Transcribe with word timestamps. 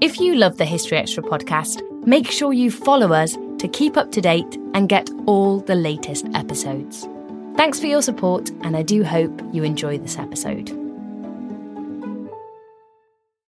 If 0.00 0.18
you 0.18 0.34
love 0.34 0.56
the 0.56 0.64
History 0.64 0.96
Extra 0.96 1.22
podcast, 1.22 1.82
make 2.06 2.30
sure 2.30 2.54
you 2.54 2.70
follow 2.70 3.12
us 3.12 3.36
to 3.58 3.68
keep 3.68 3.98
up 3.98 4.10
to 4.12 4.22
date 4.22 4.56
and 4.72 4.88
get 4.88 5.10
all 5.26 5.60
the 5.60 5.74
latest 5.74 6.26
episodes. 6.32 7.06
Thanks 7.54 7.78
for 7.78 7.84
your 7.84 8.00
support, 8.00 8.48
and 8.62 8.78
I 8.78 8.82
do 8.82 9.04
hope 9.04 9.42
you 9.52 9.62
enjoy 9.62 9.98
this 9.98 10.18
episode. 10.18 10.70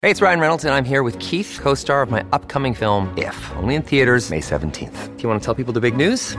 Hey, 0.01 0.11
it's 0.11 0.23
Ryan 0.23 0.41
Reynolds, 0.41 0.65
and 0.65 0.73
I'm 0.73 0.87
here 0.87 1.03
with 1.03 1.19
Keith, 1.19 1.59
co 1.61 1.75
star 1.75 2.01
of 2.01 2.11
my 2.11 2.25
upcoming 2.33 2.73
film, 2.73 3.13
If, 3.19 3.37
only 3.57 3.75
in 3.75 3.83
theaters, 3.83 4.31
May 4.31 4.41
17th. 4.41 5.17
Do 5.19 5.23
you 5.23 5.29
want 5.29 5.43
to 5.43 5.45
tell 5.45 5.55
people 5.55 5.75
the 5.75 5.81
big 5.81 5.95
news? 5.95 6.39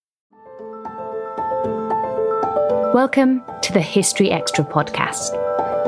Welcome 2.93 3.41
to 3.61 3.71
the 3.71 3.79
History 3.79 4.31
Extra 4.31 4.65
podcast. 4.65 5.31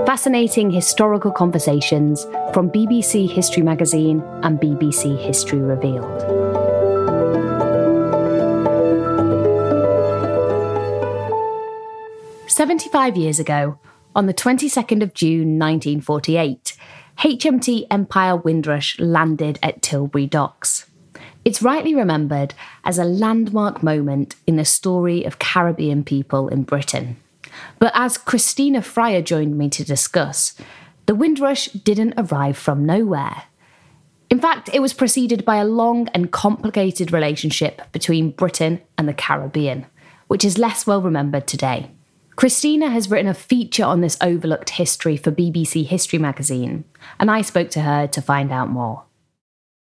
Fascinating 0.05 0.71
historical 0.71 1.31
conversations 1.33 2.23
from 2.53 2.71
BBC 2.71 3.29
History 3.29 3.61
Magazine 3.61 4.21
and 4.41 4.57
BBC 4.57 5.17
History 5.19 5.59
Revealed. 5.59 6.21
Seventy-five 12.49 13.17
years 13.17 13.37
ago, 13.37 13.77
on 14.15 14.27
the 14.27 14.33
22nd 14.33 15.03
of 15.03 15.13
June 15.13 15.59
1948, 15.59 16.77
HMT 17.17 17.85
Empire 17.91 18.37
Windrush 18.37 18.97
landed 18.97 19.59
at 19.61 19.81
Tilbury 19.81 20.25
Docks. 20.25 20.85
It's 21.45 21.61
rightly 21.61 21.93
remembered 21.93 22.53
as 22.85 22.97
a 22.97 23.03
landmark 23.03 23.83
moment 23.83 24.35
in 24.47 24.55
the 24.55 24.63
story 24.63 25.25
of 25.25 25.39
Caribbean 25.39 26.03
people 26.03 26.47
in 26.47 26.63
Britain. 26.63 27.17
But 27.79 27.91
as 27.95 28.17
Christienna 28.17 28.79
Fryar 28.79 29.23
joined 29.23 29.57
me 29.57 29.69
to 29.69 29.83
discuss, 29.83 30.55
the 31.05 31.15
Windrush 31.15 31.67
didn't 31.67 32.13
arrive 32.17 32.57
from 32.57 32.85
nowhere. 32.85 33.43
In 34.29 34.39
fact, 34.39 34.69
it 34.73 34.81
was 34.81 34.93
preceded 34.93 35.43
by 35.43 35.57
a 35.57 35.65
long 35.65 36.07
and 36.09 36.31
complicated 36.31 37.11
relationship 37.11 37.81
between 37.91 38.31
Britain 38.31 38.81
and 38.97 39.07
the 39.07 39.13
Caribbean, 39.13 39.85
which 40.27 40.45
is 40.45 40.57
less 40.57 40.87
well 40.87 41.01
remembered 41.01 41.45
today. 41.45 41.91
Christienna 42.35 42.89
has 42.89 43.11
written 43.11 43.27
a 43.27 43.33
feature 43.33 43.83
on 43.83 44.01
this 44.01 44.17
overlooked 44.21 44.71
history 44.71 45.17
for 45.17 45.31
BBC 45.31 45.85
History 45.85 46.17
magazine, 46.17 46.85
and 47.19 47.29
I 47.29 47.41
spoke 47.41 47.69
to 47.71 47.81
her 47.81 48.07
to 48.07 48.21
find 48.21 48.51
out 48.51 48.69
more. 48.69 49.03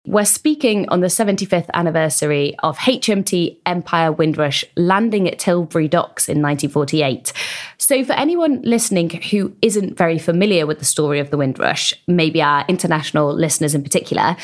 We're 0.07 0.25
speaking 0.25 0.89
on 0.91 1.01
the 1.01 1.09
75th 1.09 1.69
anniversary 1.75 2.55
of 2.63 2.79
HMT 2.79 3.59
Empire 3.67 4.13
Windrush 4.13 4.65
landing 4.77 5.29
at 5.29 5.41
Tilbury 5.41 5.89
Docks 5.89 6.29
in 6.29 6.41
1948. 6.41 7.33
So, 7.79 8.05
for 8.05 8.13
anyone 8.13 8.63
listening 8.63 9.11
who 9.11 9.53
isn't 9.63 9.99
very 9.99 10.21
familiar 10.21 10.65
with 10.65 10.79
the 10.79 10.85
story 10.85 11.19
of 11.19 11.31
the 11.31 11.37
Windrush, 11.37 11.93
maybe 12.07 12.41
our 12.41 12.65
international 12.69 13.35
listeners 13.35 13.75
in 13.75 13.83
particular, 13.83 14.37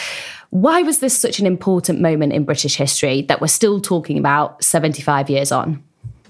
why 0.50 0.82
was 0.82 0.98
this 0.98 1.16
such 1.16 1.38
an 1.38 1.46
important 1.46 2.00
moment 2.00 2.32
in 2.32 2.44
British 2.44 2.74
history 2.74 3.22
that 3.22 3.40
we're 3.40 3.46
still 3.46 3.80
talking 3.80 4.18
about 4.18 4.64
75 4.64 5.30
years 5.30 5.52
on? 5.52 5.80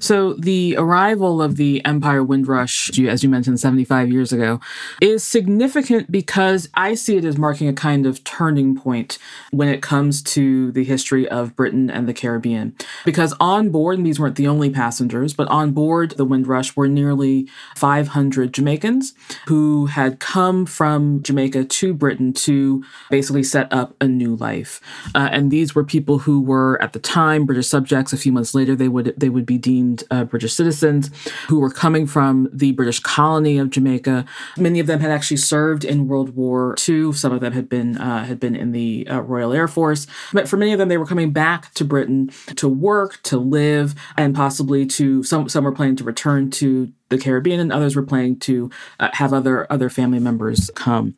So 0.03 0.33
the 0.33 0.75
arrival 0.77 1.41
of 1.41 1.55
the 1.55 1.81
Empire 1.85 2.25
Windrush, 2.25 2.99
as 2.99 3.23
you 3.23 3.29
mentioned, 3.29 3.61
75 3.61 4.11
years 4.11 4.33
ago, 4.33 4.61
is 5.01 5.23
significant 5.23 6.11
because 6.11 6.69
I 6.75 6.95
see 6.95 7.17
it 7.17 7.25
as 7.25 7.39
marking 7.39 7.69
a 7.69 7.73
kind 7.73 8.05
of 8.05 8.25
turning 8.25 8.75
point 8.75 9.19
when 9.53 9.69
it 9.69 9.81
comes 9.81 10.21
to 10.23 10.73
the 10.73 10.83
history 10.83 11.29
of 11.29 11.55
Britain 11.55 11.89
and 11.89 12.09
the 12.09 12.13
Caribbean. 12.13 12.75
Because 13.05 13.33
on 13.39 13.71
board, 13.71 13.99
and 13.99 14.05
these 14.05 14.19
weren't 14.19 14.35
the 14.35 14.49
only 14.49 14.71
passengers, 14.71 15.35
but 15.35 15.47
on 15.49 15.71
board 15.71 16.13
the 16.13 16.25
Windrush 16.25 16.75
were 16.75 16.89
nearly 16.89 17.49
500 17.77 18.53
Jamaicans 18.53 19.15
who 19.47 19.87
had 19.87 20.19
come 20.19 20.67
from 20.67 21.23
Jamaica 21.23 21.65
to 21.65 21.95
Britain 21.95 22.33
to 22.33 22.83
basically 23.09 23.45
set 23.45 23.73
up 23.73 23.95
a 24.01 24.09
new 24.09 24.35
life. 24.35 24.81
Uh, 25.15 25.29
and 25.31 25.53
these 25.53 25.77
were 25.77 25.85
people 25.85 26.19
who 26.19 26.41
were 26.41 26.81
at 26.83 26.93
the 26.93 26.99
time 26.99 27.47
British 27.47 27.69
subjects. 27.69 28.13
A 28.13 28.17
few 28.17 28.33
months 28.33 28.53
later, 28.53 28.75
they 28.75 28.89
would 28.89 29.15
they 29.17 29.29
would 29.29 29.47
be 29.47 29.59
deemed 29.59 29.92
uh, 30.11 30.25
British 30.25 30.55
citizens 30.55 31.11
who 31.49 31.61
were 31.61 31.71
coming 31.71 32.07
from 32.07 32.49
the 32.53 32.73
British 32.73 33.01
colony 33.01 33.59
of 33.59 33.71
Jamaica. 33.71 34.25
Many 34.57 34.81
of 34.81 34.87
them 34.87 35.01
had 35.01 35.11
actually 35.11 35.39
served 35.39 35.85
in 35.85 36.09
World 36.09 36.35
War 36.37 36.75
II. 36.89 37.13
Some 37.13 37.33
of 37.33 37.41
them 37.41 37.53
had 37.53 37.69
been 37.69 37.99
uh, 37.99 38.25
had 38.25 38.41
been 38.41 38.57
in 38.57 38.73
the 38.73 39.07
uh, 39.09 39.21
Royal 39.21 39.53
Air 39.53 39.69
Force. 39.69 40.07
But 40.33 40.49
for 40.49 40.57
many 40.57 40.73
of 40.73 40.79
them, 40.79 40.89
they 40.89 40.99
were 40.99 41.07
coming 41.07 41.33
back 41.33 41.73
to 41.75 41.85
Britain 41.85 42.31
to 42.57 42.69
work, 42.69 43.21
to 43.25 43.39
live, 43.39 43.95
and 44.17 44.35
possibly 44.35 44.87
to 44.87 45.23
some 45.23 45.49
some 45.49 45.65
were 45.65 45.73
planning 45.73 45.97
to 45.97 46.05
return 46.05 46.51
to 46.53 46.93
the 47.13 47.19
Caribbean, 47.19 47.61
and 47.61 47.73
others 47.73 47.95
were 47.95 48.03
planning 48.03 48.39
to 48.41 48.71
uh, 48.99 49.11
have 49.13 49.33
other 49.33 49.71
other 49.71 49.89
family 49.89 50.19
members 50.19 50.71
come. 50.75 51.15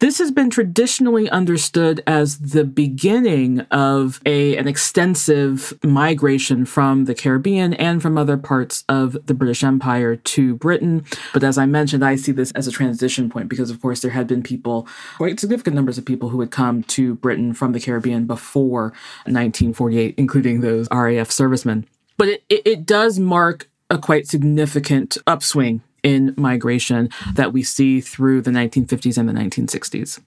This 0.00 0.18
has 0.18 0.30
been 0.30 0.50
traditionally 0.50 1.30
understood 1.30 2.02
as 2.06 2.38
the 2.38 2.64
beginning 2.64 3.60
of 3.70 4.20
a 4.26 4.56
an 4.56 4.66
extensive 4.66 5.78
migration 5.84 6.64
from 6.64 7.04
the 7.04 7.14
Caribbean 7.14 7.74
and 7.74 8.02
from 8.02 8.18
other 8.18 8.36
parts 8.36 8.84
of 8.88 9.16
the 9.26 9.34
British 9.34 9.62
Empire 9.62 10.16
to 10.16 10.56
Britain. 10.56 11.04
But 11.32 11.44
as 11.44 11.58
I 11.58 11.66
mentioned, 11.66 12.04
I 12.04 12.16
see 12.16 12.32
this 12.32 12.50
as 12.52 12.66
a 12.66 12.72
transition 12.72 13.30
point 13.30 13.48
because, 13.48 13.70
of 13.70 13.80
course, 13.80 14.00
there 14.00 14.10
had 14.10 14.26
been 14.26 14.42
people, 14.42 14.88
quite 15.16 15.38
significant 15.38 15.76
numbers 15.76 15.98
of 15.98 16.04
people, 16.04 16.30
who 16.30 16.40
had 16.40 16.50
come 16.50 16.82
to 16.84 17.14
Britain 17.16 17.52
from 17.52 17.72
the 17.72 17.80
Caribbean 17.80 18.26
before 18.26 18.94
1948, 19.24 20.14
including 20.16 20.60
those 20.60 20.88
RAF 20.90 21.30
servicemen. 21.30 21.86
But 22.16 22.28
it, 22.28 22.44
it, 22.48 22.62
it 22.64 22.86
does 22.86 23.18
mark 23.18 23.68
a 23.94 23.98
quite 23.98 24.26
significant 24.26 25.16
upswing 25.26 25.80
in 26.02 26.34
migration 26.36 27.08
that 27.34 27.52
we 27.52 27.62
see 27.62 28.00
through 28.00 28.42
the 28.42 28.50
1950s 28.50 29.16
and 29.16 29.28
the 29.28 29.32
1960s. 29.32 30.20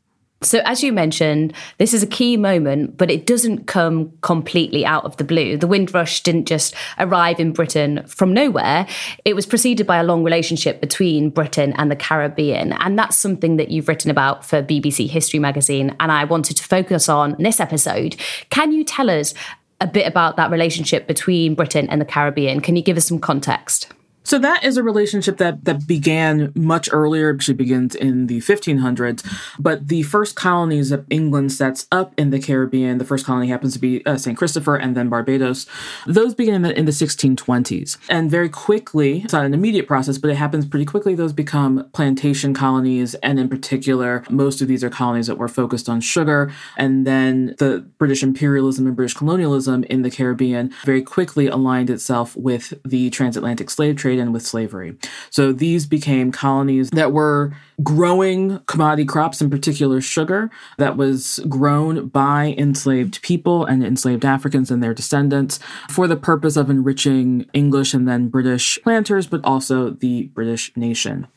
So, 0.43 0.61
as 0.65 0.83
you 0.83 0.93
mentioned, 0.93 1.51
this 1.79 1.95
is 1.95 2.03
a 2.03 2.07
key 2.07 2.37
moment, 2.37 2.95
but 2.95 3.09
it 3.09 3.25
doesn't 3.25 3.65
come 3.65 4.13
completely 4.21 4.85
out 4.85 5.03
of 5.03 5.17
the 5.17 5.23
blue. 5.23 5.57
The 5.57 5.65
Windrush 5.65 6.21
didn't 6.21 6.45
just 6.45 6.75
arrive 6.99 7.39
in 7.39 7.53
Britain 7.53 8.05
from 8.05 8.35
nowhere. 8.35 8.87
It 9.25 9.35
was 9.35 9.47
preceded 9.47 9.87
by 9.87 9.97
a 9.97 10.03
long 10.03 10.23
relationship 10.23 10.79
between 10.79 11.31
Britain 11.31 11.73
and 11.77 11.89
the 11.89 11.95
Caribbean. 11.95 12.73
And 12.73 12.99
that's 12.99 13.17
something 13.17 13.57
that 13.57 13.71
you've 13.71 13.87
written 13.87 14.11
about 14.11 14.45
for 14.45 14.61
BBC 14.61 15.09
History 15.09 15.39
magazine. 15.39 15.95
And 15.99 16.11
I 16.11 16.23
wanted 16.25 16.57
to 16.57 16.63
focus 16.63 17.09
on 17.09 17.35
this 17.39 17.59
episode. 17.59 18.15
Can 18.51 18.71
you 18.71 18.83
tell 18.83 19.09
us 19.09 19.33
a 19.79 19.87
bit 19.87 20.07
about 20.07 20.37
that 20.37 20.51
relationship 20.51 21.07
between 21.07 21.55
Britain 21.55 21.87
and 21.89 22.01
the 22.01 22.05
Caribbean? 22.05 22.61
Can 22.61 22.75
you 22.75 22.81
give 22.81 22.97
us 22.97 23.05
some 23.05 23.19
context? 23.19 23.91
So 24.27 24.37
that 24.39 24.65
is 24.65 24.75
a 24.75 24.83
relationship 24.83 25.37
that 25.37 25.63
that 25.63 25.87
began 25.87 26.51
much 26.53 26.89
earlier. 26.91 27.33
Actually, 27.33 27.53
begins 27.53 27.95
in 27.95 28.27
the 28.27 28.39
1500s. 28.39 29.25
But 29.57 29.87
the 29.87 30.03
first 30.03 30.35
colonies 30.35 30.89
that 30.89 31.05
England 31.09 31.53
sets 31.53 31.87
up 31.93 32.13
in 32.17 32.31
the 32.31 32.39
Caribbean, 32.39 32.97
the 32.97 33.05
first 33.05 33.25
colony 33.25 33.47
happens 33.47 33.71
to 33.75 33.79
be 33.79 34.05
uh, 34.05 34.17
Saint 34.17 34.37
Christopher 34.37 34.75
and 34.75 34.97
then 34.97 35.07
Barbados. 35.07 35.65
Those 36.05 36.35
begin 36.35 36.55
in 36.55 36.61
the, 36.63 36.77
in 36.77 36.83
the 36.83 36.91
1620s, 36.91 37.97
and 38.09 38.29
very 38.29 38.49
quickly, 38.49 39.21
it's 39.23 39.31
not 39.31 39.45
an 39.45 39.53
immediate 39.53 39.87
process, 39.87 40.17
but 40.17 40.29
it 40.29 40.35
happens 40.35 40.65
pretty 40.65 40.83
quickly. 40.83 41.15
Those 41.15 41.31
become 41.31 41.89
plantation 41.93 42.53
colonies, 42.53 43.15
and 43.15 43.39
in 43.39 43.47
particular, 43.47 44.25
most 44.29 44.61
of 44.61 44.67
these 44.67 44.83
are 44.83 44.89
colonies 44.89 45.27
that 45.27 45.37
were 45.37 45.47
focused 45.47 45.87
on 45.87 46.01
sugar. 46.01 46.51
And 46.75 47.07
then 47.07 47.55
the 47.59 47.85
British 47.97 48.23
imperialism 48.23 48.87
and 48.87 48.95
British 48.95 49.13
colonialism 49.13 49.85
in 49.85 50.01
the 50.01 50.11
Caribbean 50.11 50.73
very 50.83 51.01
quickly 51.01 51.47
aligned 51.47 51.89
itself 51.89 52.35
with 52.35 52.73
the 52.83 53.09
transatlantic 53.09 53.69
slave 53.69 53.95
trade 53.95 54.16
and 54.19 54.33
with 54.33 54.45
slavery. 54.45 54.97
So 55.29 55.51
these 55.51 55.85
became 55.85 56.31
colonies 56.31 56.89
that 56.91 57.11
were 57.11 57.53
growing 57.83 58.57
commodity 58.65 59.05
crops, 59.05 59.39
in 59.39 59.49
particular 59.51 60.01
sugar, 60.01 60.49
that 60.77 60.97
was 60.97 61.39
grown 61.47 62.07
by 62.07 62.55
enslaved 62.57 63.21
people 63.21 63.65
and 63.65 63.83
enslaved 63.83 64.25
Africans 64.25 64.71
and 64.71 64.81
their 64.81 64.95
descendants 64.95 65.59
for 65.89 66.07
the 66.07 66.15
purpose 66.15 66.57
of 66.57 66.71
enriching 66.71 67.45
English 67.53 67.93
and 67.93 68.07
then 68.07 68.29
British 68.29 68.79
planters, 68.81 69.27
but 69.27 69.45
also 69.45 69.91
the 69.91 70.23
British 70.33 70.75
nation. 70.75 71.27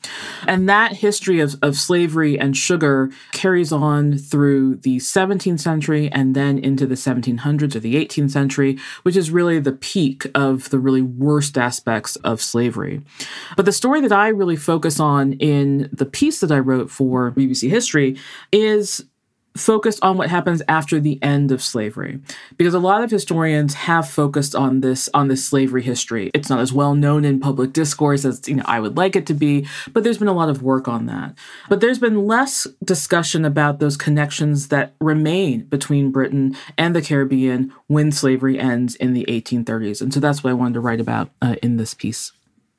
And 0.47 0.67
that 0.69 0.93
history 0.93 1.41
of, 1.41 1.57
of 1.61 1.77
slavery 1.77 2.39
and 2.39 2.57
sugar 2.57 3.11
carries 3.33 3.71
on 3.71 4.17
through 4.17 4.77
the 4.77 4.97
17th 4.97 5.61
century 5.61 6.11
and 6.11 6.35
then 6.35 6.59
into 6.59 6.87
the 6.87 6.95
1700s 6.95 7.75
or 7.75 7.81
the 7.81 7.97
18th 7.97 8.31
century, 8.31 8.79
which 9.03 9.17
is 9.17 9.31
really 9.31 9.59
the 9.59 9.73
peak 9.73 10.27
of 10.35 10.71
the 10.71 10.79
really 10.79 11.03
worst 11.03 11.59
aspects 11.59 12.17
of 12.17 12.41
slavery. 12.41 13.03
But 13.57 13.67
the 13.67 13.73
story 13.73 14.01
that 14.01 14.13
I 14.13 14.29
really 14.29 14.57
focus 14.57 14.99
on 14.99 15.35
in 15.35 15.91
the 15.93 16.07
piece 16.07 16.30
piece 16.31 16.41
that 16.41 16.53
I 16.53 16.61
wrote 16.61 16.93
for 16.93 17.33
BBC 17.33 17.69
History 17.69 18.17
is 18.53 19.05
focused 19.57 19.99
on 20.01 20.17
what 20.17 20.31
happens 20.31 20.63
after 20.69 21.01
the 21.01 21.21
end 21.23 21.51
of 21.51 21.61
slavery. 21.61 22.21
Because 22.57 22.73
a 22.73 22.79
lot 22.79 23.03
of 23.03 23.11
historians 23.11 23.75
have 23.75 24.09
focused 24.09 24.55
on 24.55 24.81
this 24.81 25.09
on 25.13 25.27
this 25.27 25.45
slavery 25.45 25.83
history. 25.83 26.31
It's 26.33 26.49
not 26.49 26.61
as 26.61 26.73
well 26.73 26.95
known 26.95 27.25
in 27.25 27.41
public 27.41 27.73
discourse 27.73 28.25
as 28.25 28.49
you 28.49 28.55
know 28.55 28.63
I 28.65 28.79
would 28.79 28.97
like 28.97 29.17
it 29.17 29.27
to 29.27 29.35
be 29.35 29.67
but 29.93 30.05
there's 30.05 30.19
been 30.19 30.29
a 30.29 30.33
lot 30.33 30.51
of 30.51 30.63
work 30.63 30.87
on 30.87 31.07
that. 31.07 31.37
But 31.69 31.81
there's 31.81 31.99
been 31.99 32.29
less 32.29 32.69
discussion 32.85 33.45
about 33.45 33.81
those 33.81 33.97
connections 33.97 34.69
that 34.69 34.95
remain 35.01 35.65
between 35.65 36.13
Britain 36.13 36.57
and 36.79 36.95
the 36.95 37.03
Caribbean 37.03 37.73
when 37.89 38.13
slavery 38.13 38.57
ends 38.57 38.95
in 38.95 39.15
the 39.15 39.25
1830s 39.25 40.01
and 40.01 40.15
so 40.15 40.21
that's 40.21 40.45
what 40.45 40.51
I 40.51 40.55
wanted 40.55 40.75
to 40.75 40.81
write 40.81 41.01
about 41.01 41.31
uh, 41.43 41.57
in 41.61 41.77
this 41.77 41.93
piece 41.93 42.31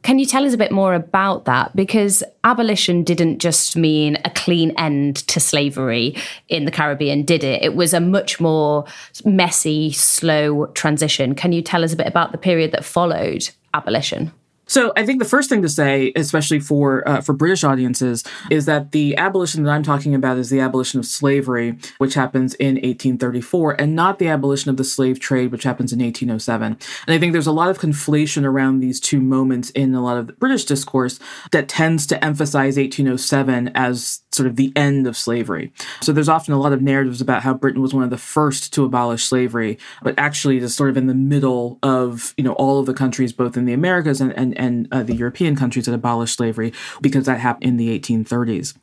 can 0.04 0.18
you 0.18 0.26
tell 0.26 0.46
us 0.46 0.54
a 0.54 0.58
bit 0.58 0.72
more 0.72 0.94
about 0.94 1.46
that? 1.46 1.76
Because 1.76 2.24
abolition 2.44 3.04
didn't 3.04 3.40
just 3.40 3.76
mean 3.76 4.18
a 4.26 4.32
clean 4.32 4.72
end 4.72 5.18
to 5.28 5.40
slavery 5.40 6.16
in 6.50 6.66
the 6.66 6.72
Caribbean, 6.72 7.24
did 7.24 7.44
it? 7.44 7.62
It 7.62 7.76
was 7.76 7.94
a 7.94 8.00
much 8.00 8.40
more 8.40 8.86
messy, 9.24 9.92
slow 9.92 10.68
transition. 10.68 11.36
Can 11.36 11.52
you 11.52 11.62
tell 11.62 11.84
us 11.84 11.94
a 11.94 11.96
bit 11.96 12.08
about 12.08 12.32
the 12.32 12.38
period 12.38 12.72
that 12.72 12.84
followed 12.84 13.50
abolition? 13.74 14.32
So 14.72 14.94
I 14.96 15.06
think 15.06 15.20
the 15.20 15.28
first 15.28 15.50
thing 15.50 15.62
to 15.64 15.68
say, 15.68 16.14
especially 16.16 16.62
for 16.62 17.06
uh, 17.06 17.20
for 17.20 17.34
British 17.34 17.66
audiences, 17.66 18.24
is 18.50 18.64
that 18.68 18.94
the 18.94 19.18
abolition 19.18 19.64
that 19.64 19.72
I'm 19.72 19.84
talking 19.84 20.16
about 20.16 20.38
is 20.38 20.50
the 20.50 20.62
abolition 20.62 20.98
of 20.98 21.06
slavery, 21.06 21.78
which 21.98 22.14
happens 22.14 22.54
in 22.54 22.76
1834, 22.76 23.82
and 23.82 23.98
not 23.98 24.18
the 24.18 24.30
abolition 24.30 24.70
of 24.70 24.78
the 24.78 24.86
slave 24.86 25.20
trade, 25.20 25.52
which 25.52 25.64
happens 25.64 25.92
in 25.92 26.00
1807. 26.00 26.78
And 27.06 27.14
I 27.14 27.20
think 27.20 27.34
there's 27.34 27.48
a 27.48 27.52
lot 27.52 27.70
of 27.70 27.80
conflation 27.80 28.46
around 28.46 28.80
these 28.80 29.02
two 29.02 29.20
moments 29.20 29.72
in 29.72 29.94
a 29.94 30.02
lot 30.02 30.16
of 30.16 30.40
British 30.40 30.64
discourse 30.64 31.20
that 31.52 31.68
tends 31.68 32.08
to 32.08 32.24
emphasize 32.24 32.78
1807 32.78 33.72
as 33.76 34.22
sort 34.32 34.48
of 34.48 34.56
the 34.56 34.72
end 34.76 35.08
of 35.08 35.18
slavery. 35.18 35.72
So 36.02 36.12
there's 36.12 36.30
often 36.30 36.54
a 36.54 36.60
lot 36.60 36.74
of 36.74 36.82
narratives 36.82 37.22
about 37.22 37.44
how 37.44 37.54
Britain 37.54 37.82
was 37.82 37.94
one 37.94 38.04
of 38.04 38.10
the 38.10 38.18
first 38.18 38.74
to 38.74 38.86
abolish 38.86 39.24
slavery, 39.24 39.78
but 40.02 40.16
actually 40.18 40.58
it 40.58 40.64
is 40.64 40.76
sort 40.76 40.90
of 40.90 40.98
in 40.98 41.08
the 41.08 41.14
middle 41.14 41.80
of 41.84 42.34
you 42.38 42.44
know 42.44 42.54
all 42.54 42.80
of 42.80 42.86
the 42.86 42.94
countries, 42.94 43.34
both 43.34 43.58
in 43.58 43.66
the 43.66 43.74
Americas 43.74 44.22
and 44.22 44.34
and 44.38 44.58
and 44.58 44.88
uh, 44.92 45.04
the 45.04 45.16
European 45.16 45.56
countries 45.56 45.86
that 45.86 45.94
abolished 45.94 46.36
slavery 46.36 46.74
because 47.02 47.26
that 47.26 47.40
happened 47.40 47.66
in 47.66 47.78
the 47.78 48.00
1830s 48.00 48.76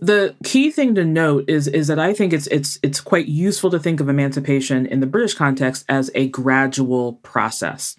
the 0.00 0.34
key 0.44 0.70
thing 0.70 0.94
to 0.94 1.04
note 1.04 1.44
is 1.48 1.68
is 1.68 1.86
that 1.88 1.98
I 1.98 2.14
think 2.14 2.32
it's 2.32 2.46
it's 2.46 2.78
it's 2.82 3.00
quite 3.00 3.26
useful 3.26 3.70
to 3.70 3.78
think 3.78 4.00
of 4.00 4.08
emancipation 4.08 4.86
in 4.86 5.00
the 5.00 5.06
British 5.06 5.34
context 5.34 5.84
as 5.88 6.10
a 6.14 6.28
gradual 6.28 7.14
process. 7.22 7.96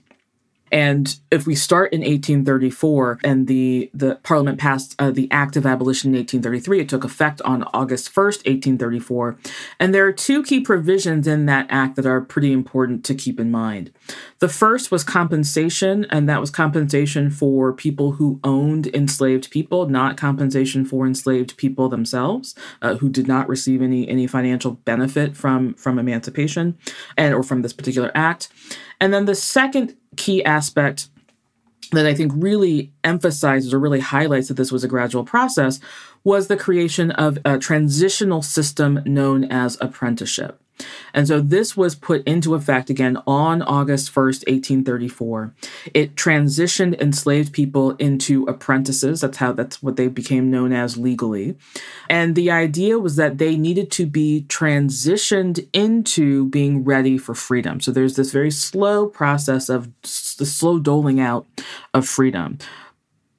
And 0.71 1.15
if 1.29 1.45
we 1.45 1.56
start 1.56 1.91
in 1.91 2.00
1834 2.00 3.19
and 3.23 3.47
the, 3.47 3.89
the 3.94 4.15
Parliament 4.23 4.59
passed 4.59 4.95
uh, 5.00 5.12
the 5.12 5.29
Act 5.31 5.56
of 5.57 5.65
Abolition 5.65 6.12
in 6.12 6.19
1833, 6.19 6.79
it 6.79 6.89
took 6.89 7.03
effect 7.03 7.41
on 7.41 7.63
August 7.73 8.13
1st, 8.13 8.45
1834. 8.45 9.38
And 9.79 9.94
there 9.94 10.06
are 10.06 10.13
two 10.13 10.44
key 10.44 10.62
provisions 10.62 11.27
in 11.27 11.45
that 11.47 11.68
act 11.69 11.95
that 11.97 12.06
are 12.06 12.21
pretty 12.21 12.53
important 12.53 13.03
to 13.06 13.15
keep 13.15 13.39
in 13.39 13.51
mind. 13.51 13.91
The 14.39 14.50
first 14.50 14.91
was 14.91 15.03
compensation, 15.03 16.06
and 16.09 16.27
that 16.29 16.39
was 16.39 16.50
compensation 16.50 17.29
for 17.29 17.74
people 17.74 18.13
who 18.13 18.39
owned 18.44 18.88
enslaved 18.88 19.51
people, 19.51 19.88
not 19.88 20.17
compensation 20.17 20.85
for 20.85 21.06
enslaved 21.06 21.57
people 21.57 21.89
themselves, 21.89 22.56
uh, 22.81 22.95
who 22.95 23.09
did 23.09 23.27
not 23.27 23.50
receive 23.50 23.81
any, 23.81 24.07
any 24.07 24.25
financial 24.25 24.71
benefit 24.71 25.35
from, 25.35 25.74
from 25.74 26.00
emancipation 26.00 26.77
and 27.17 27.33
or 27.33 27.44
from 27.44 27.62
this 27.62 27.74
particular 27.74 28.12
act. 28.15 28.50
And 29.00 29.13
then 29.13 29.25
the 29.25 29.35
second 29.35 29.95
key 30.15 30.43
aspect 30.43 31.09
that 31.91 32.05
I 32.05 32.13
think 32.13 32.31
really 32.35 32.93
emphasizes 33.03 33.73
or 33.73 33.79
really 33.79 33.99
highlights 33.99 34.47
that 34.47 34.55
this 34.55 34.71
was 34.71 34.83
a 34.83 34.87
gradual 34.87 35.23
process 35.23 35.79
was 36.23 36.47
the 36.47 36.57
creation 36.57 37.11
of 37.11 37.37
a 37.43 37.57
transitional 37.57 38.41
system 38.41 39.01
known 39.05 39.43
as 39.45 39.77
apprenticeship. 39.81 40.60
And 41.13 41.27
so 41.27 41.39
this 41.41 41.75
was 41.75 41.95
put 41.95 42.23
into 42.25 42.55
effect 42.55 42.89
again 42.89 43.17
on 43.27 43.61
August 43.61 44.13
1st, 44.13 44.47
1834. 44.47 45.53
It 45.93 46.15
transitioned 46.15 46.99
enslaved 46.99 47.53
people 47.53 47.91
into 47.91 48.45
apprentices. 48.45 49.21
That's 49.21 49.37
how 49.37 49.53
that's 49.53 49.81
what 49.83 49.95
they 49.95 50.07
became 50.07 50.51
known 50.51 50.73
as 50.73 50.97
legally. 50.97 51.57
And 52.09 52.35
the 52.35 52.51
idea 52.51 52.99
was 52.99 53.15
that 53.15 53.37
they 53.37 53.55
needed 53.55 53.91
to 53.91 54.05
be 54.05 54.45
transitioned 54.47 55.67
into 55.73 56.47
being 56.49 56.83
ready 56.83 57.17
for 57.17 57.35
freedom. 57.35 57.81
So 57.81 57.91
there's 57.91 58.15
this 58.15 58.31
very 58.31 58.51
slow 58.51 59.07
process 59.07 59.69
of 59.69 59.89
the 60.01 60.45
slow 60.45 60.79
doling 60.79 61.19
out 61.19 61.45
of 61.93 62.07
freedom. 62.07 62.57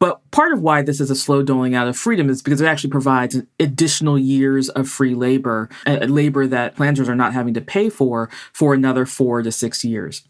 But 0.03 0.21
part 0.33 0.53
of 0.53 0.61
why 0.61 0.83
this 0.83 1.01
is 1.01 1.13
a 1.13 1.15
slow 1.15 1.45
doling 1.45 1.77
out 1.77 1.87
of 1.87 1.97
freedom 1.97 2.29
is 2.29 2.43
because 2.43 2.61
it 2.61 2.67
actually 2.67 2.91
provides 2.91 3.41
additional 3.61 4.19
years 4.19 4.69
of 4.71 4.89
free 4.89 5.15
labor, 5.15 5.69
labor 5.87 6.49
that 6.49 6.75
planters 6.75 7.09
are 7.09 7.15
not 7.15 7.33
having 7.33 7.55
to 7.55 7.61
pay 7.61 7.89
for 7.89 8.29
for 8.53 8.75
another 8.75 9.07
four 9.07 9.43
to 9.43 9.53
six 9.53 9.85
years. 9.85 10.23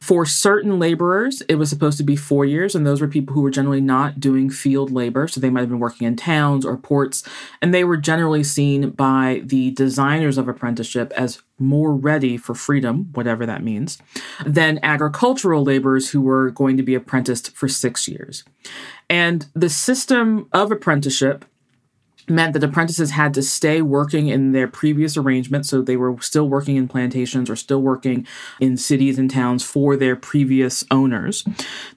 For 0.00 0.24
certain 0.24 0.78
laborers, 0.78 1.42
it 1.48 1.56
was 1.56 1.68
supposed 1.70 1.98
to 1.98 2.04
be 2.04 2.16
four 2.16 2.44
years, 2.44 2.74
and 2.74 2.86
those 2.86 3.00
were 3.00 3.08
people 3.08 3.34
who 3.34 3.42
were 3.42 3.50
generally 3.50 3.80
not 3.80 4.20
doing 4.20 4.48
field 4.48 4.90
labor. 4.90 5.26
So 5.26 5.40
they 5.40 5.50
might 5.50 5.60
have 5.60 5.68
been 5.68 5.80
working 5.80 6.06
in 6.06 6.16
towns 6.16 6.64
or 6.64 6.76
ports, 6.76 7.24
and 7.60 7.74
they 7.74 7.84
were 7.84 7.96
generally 7.96 8.44
seen 8.44 8.90
by 8.90 9.42
the 9.44 9.72
designers 9.72 10.38
of 10.38 10.48
apprenticeship 10.48 11.12
as 11.16 11.42
more 11.58 11.92
ready 11.92 12.36
for 12.36 12.54
freedom, 12.54 13.10
whatever 13.14 13.44
that 13.44 13.64
means, 13.64 13.98
than 14.46 14.78
agricultural 14.82 15.64
laborers 15.64 16.10
who 16.10 16.20
were 16.20 16.50
going 16.50 16.76
to 16.76 16.82
be 16.82 16.94
apprenticed 16.94 17.56
for 17.56 17.66
six 17.66 18.06
years. 18.06 18.44
And 19.10 19.46
the 19.54 19.68
system 19.68 20.48
of 20.52 20.70
apprenticeship 20.70 21.44
meant 22.30 22.52
that 22.52 22.64
apprentices 22.64 23.12
had 23.12 23.34
to 23.34 23.42
stay 23.42 23.82
working 23.82 24.28
in 24.28 24.52
their 24.52 24.68
previous 24.68 25.16
arrangement. 25.16 25.66
So 25.66 25.82
they 25.82 25.96
were 25.96 26.16
still 26.20 26.48
working 26.48 26.76
in 26.76 26.88
plantations 26.88 27.50
or 27.50 27.56
still 27.56 27.82
working 27.82 28.26
in 28.60 28.76
cities 28.76 29.18
and 29.18 29.30
towns 29.30 29.64
for 29.64 29.96
their 29.96 30.16
previous 30.16 30.84
owners. 30.90 31.44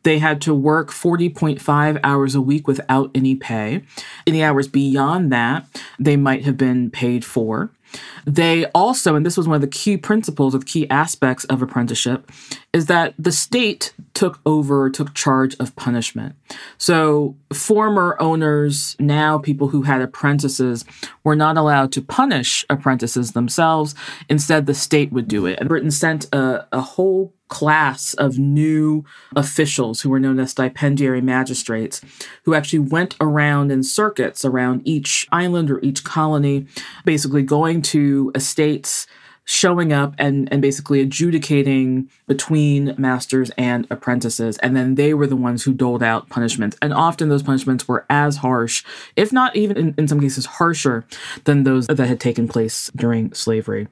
They 0.04 0.20
had 0.20 0.42
to 0.42 0.54
work 0.54 0.92
40.5 0.92 2.00
hours 2.04 2.36
a 2.36 2.42
week 2.42 2.68
without 2.68 3.12
any 3.14 3.36
pay. 3.36 3.84
Any 4.26 4.44
hours 4.44 4.68
beyond 4.68 5.32
that, 5.32 5.68
they 6.00 6.18
might 6.18 6.44
have 6.46 6.58
been 6.58 6.90
paid 6.90 7.24
for. 7.26 7.72
They 8.26 8.66
also, 8.68 9.16
and 9.16 9.26
this 9.26 9.38
was 9.38 9.48
one 9.48 9.56
of 9.56 9.62
the 9.62 9.68
key 9.68 9.98
principles 9.98 10.54
of 10.54 10.66
key 10.66 10.90
aspects 10.90 11.44
of 11.46 11.62
apprenticeship, 11.62 12.32
is 12.74 12.86
that 12.86 13.14
the 13.20 13.32
state 13.32 13.94
took 14.14 14.40
over, 14.46 14.90
took 14.90 15.14
charge 15.14 15.56
of 15.60 15.76
punishment. 15.76 16.36
So 16.78 17.36
former 17.54 18.16
owners, 18.20 18.96
now 18.98 19.38
people 19.38 19.70
who 19.70 19.82
had 19.82 20.02
apprentices, 20.02 20.86
were 21.24 21.36
not 21.36 21.58
allowed 21.58 21.92
to 21.94 22.02
punish 22.02 22.66
apprentices 22.70 23.32
themselves. 23.34 23.94
Instead, 24.30 24.66
the 24.66 24.74
state 24.74 25.12
would 25.12 25.28
do 25.28 25.46
it. 25.46 25.60
And 25.60 25.68
Britain 25.68 25.92
sent 25.92 26.34
a, 26.34 26.66
a 26.72 26.82
whole 26.82 27.34
class 27.50 28.14
of 28.14 28.40
new 28.40 29.04
officials 29.36 30.02
who 30.02 30.10
were 30.10 30.22
known 30.22 30.40
as 30.40 30.52
stipendiary 30.52 31.20
magistrates 31.20 32.00
who 32.44 32.54
actually 32.54 32.80
went 32.80 33.16
around 33.20 33.72
in 33.72 33.84
circuits 33.84 34.46
around 34.46 34.82
each 34.86 35.28
island 35.34 35.70
or 35.70 35.82
each 35.82 36.06
colony, 36.06 36.66
basically 37.04 37.44
going 37.44 37.82
to 37.82 38.32
estates 38.34 39.06
showing 39.46 39.92
up 39.92 40.14
and, 40.18 40.52
and 40.52 40.62
basically 40.62 41.02
adjudicating 41.02 42.10
between 42.28 42.96
masters 42.98 43.52
and 43.58 43.88
apprentices. 43.90 44.58
And 44.60 44.76
then 44.76 44.96
they 44.96 45.14
were 45.14 45.28
the 45.28 45.36
ones 45.36 45.64
who 45.64 45.74
doled 45.74 46.04
out 46.04 46.30
punishments. 46.30 46.78
And 46.82 46.94
often 46.94 47.30
those 47.30 47.44
punishments 47.44 47.88
were 47.88 48.06
as 48.10 48.38
harsh, 48.38 48.84
if 49.16 49.34
not 49.34 49.56
even 49.56 49.78
in, 49.78 49.96
in 49.98 50.08
some 50.08 50.22
cases 50.22 50.46
harsher, 50.46 51.06
than 51.44 51.64
those 51.64 51.88
that 51.88 52.00
had 52.00 52.20
taken 52.20 52.48
place 52.48 52.92
during 52.96 53.34
slavery. 53.34 53.88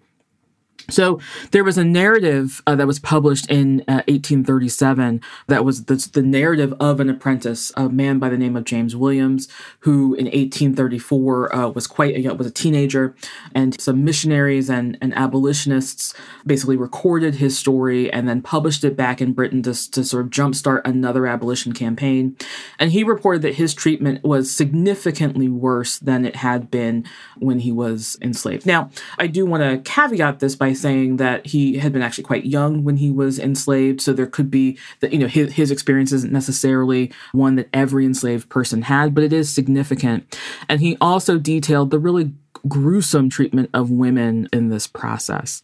So 0.89 1.19
there 1.51 1.63
was 1.63 1.77
a 1.77 1.83
narrative 1.83 2.61
uh, 2.67 2.75
that 2.75 2.87
was 2.87 2.99
published 2.99 3.49
in 3.49 3.81
uh, 3.81 4.03
1837 4.07 5.21
that 5.47 5.65
was 5.65 5.85
the, 5.85 5.95
the, 6.13 6.29
narrative 6.29 6.73
of 6.79 6.99
an 6.99 7.09
apprentice, 7.09 7.71
a 7.75 7.89
man 7.89 8.19
by 8.19 8.29
the 8.29 8.37
name 8.37 8.55
of 8.55 8.63
James 8.63 8.95
Williams, 8.95 9.47
who 9.79 10.13
in 10.13 10.25
1834 10.25 11.55
uh, 11.55 11.69
was 11.69 11.87
quite 11.87 12.15
a, 12.15 12.33
was 12.35 12.47
a 12.47 12.51
teenager, 12.51 13.15
and 13.55 13.79
some 13.81 14.03
missionaries 14.03 14.69
and, 14.69 14.97
and 15.01 15.13
abolitionists 15.15 16.13
basically 16.45 16.77
recorded 16.77 17.35
his 17.35 17.57
story 17.57 18.11
and 18.11 18.27
then 18.27 18.41
published 18.41 18.83
it 18.83 18.95
back 18.95 19.21
in 19.21 19.33
Britain 19.33 19.63
to, 19.63 19.91
to 19.91 20.03
sort 20.03 20.25
of 20.25 20.31
jumpstart 20.31 20.81
another 20.85 21.25
abolition 21.25 21.73
campaign. 21.73 22.35
And 22.77 22.91
he 22.91 23.03
reported 23.03 23.41
that 23.41 23.55
his 23.55 23.73
treatment 23.73 24.23
was 24.23 24.51
significantly 24.55 25.49
worse 25.49 25.97
than 25.99 26.25
it 26.25 26.37
had 26.37 26.69
been 26.69 27.05
when 27.37 27.59
he 27.59 27.71
was 27.71 28.17
enslaved. 28.21 28.65
Now, 28.65 28.89
I 29.17 29.27
do 29.27 29.45
want 29.45 29.63
to 29.63 29.89
caveat 29.89 30.39
this 30.39 30.55
by 30.55 30.73
saying 30.79 31.17
that 31.17 31.45
he 31.47 31.77
had 31.77 31.93
been 31.93 32.01
actually 32.01 32.23
quite 32.23 32.45
young 32.45 32.83
when 32.83 32.97
he 32.97 33.11
was 33.11 33.37
enslaved. 33.37 34.01
So 34.01 34.13
there 34.13 34.27
could 34.27 34.49
be 34.49 34.77
that, 34.99 35.11
you 35.11 35.19
know, 35.19 35.27
his, 35.27 35.53
his 35.53 35.71
experience 35.71 36.11
isn't 36.11 36.33
necessarily 36.33 37.11
one 37.31 37.55
that 37.55 37.69
every 37.73 38.05
enslaved 38.05 38.49
person 38.49 38.83
had, 38.83 39.13
but 39.13 39.23
it 39.23 39.33
is 39.33 39.53
significant. 39.53 40.37
And 40.67 40.81
he 40.81 40.97
also 40.99 41.37
detailed 41.37 41.91
the 41.91 41.99
really 41.99 42.33
gruesome 42.67 43.29
treatment 43.29 43.69
of 43.73 43.91
women 43.91 44.47
in 44.51 44.69
this 44.69 44.87
process. 44.87 45.61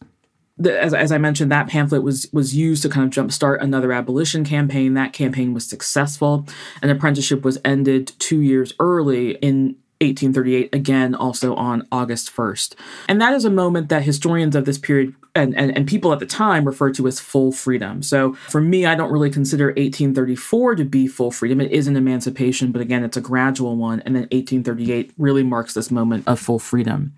As, 0.64 0.94
as 0.94 1.12
I 1.12 1.18
mentioned, 1.18 1.52
that 1.52 1.68
pamphlet 1.68 2.02
was 2.02 2.28
was 2.32 2.56
used 2.56 2.82
to 2.82 2.88
kind 2.88 3.06
of 3.06 3.12
jumpstart 3.12 3.60
another 3.60 3.92
abolition 3.92 4.42
campaign. 4.42 4.94
That 4.94 5.12
campaign 5.12 5.52
was 5.52 5.66
successful. 5.66 6.46
An 6.80 6.88
apprenticeship 6.88 7.44
was 7.44 7.58
ended 7.62 8.12
two 8.18 8.40
years 8.40 8.72
early 8.80 9.32
in 9.36 9.76
1838, 10.00 10.74
again, 10.74 11.14
also 11.14 11.54
on 11.54 11.86
August 11.90 12.34
1st. 12.34 12.74
And 13.08 13.20
that 13.20 13.32
is 13.34 13.44
a 13.44 13.50
moment 13.50 13.88
that 13.88 14.02
historians 14.02 14.54
of 14.54 14.64
this 14.64 14.78
period 14.78 15.14
and, 15.34 15.56
and, 15.56 15.76
and 15.76 15.86
people 15.86 16.12
at 16.12 16.18
the 16.18 16.26
time 16.26 16.64
refer 16.64 16.90
to 16.92 17.06
as 17.06 17.20
full 17.20 17.52
freedom. 17.52 18.02
So 18.02 18.32
for 18.34 18.60
me, 18.60 18.86
I 18.86 18.94
don't 18.94 19.12
really 19.12 19.30
consider 19.30 19.66
1834 19.66 20.76
to 20.76 20.84
be 20.84 21.06
full 21.06 21.30
freedom. 21.30 21.60
It 21.60 21.72
is 21.72 21.86
an 21.86 21.96
emancipation, 21.96 22.72
but 22.72 22.80
again, 22.80 23.04
it's 23.04 23.16
a 23.16 23.20
gradual 23.20 23.76
one. 23.76 24.00
And 24.00 24.14
then 24.14 24.22
1838 24.22 25.12
really 25.18 25.42
marks 25.42 25.74
this 25.74 25.90
moment 25.90 26.24
of 26.26 26.40
full 26.40 26.58
freedom. 26.58 27.14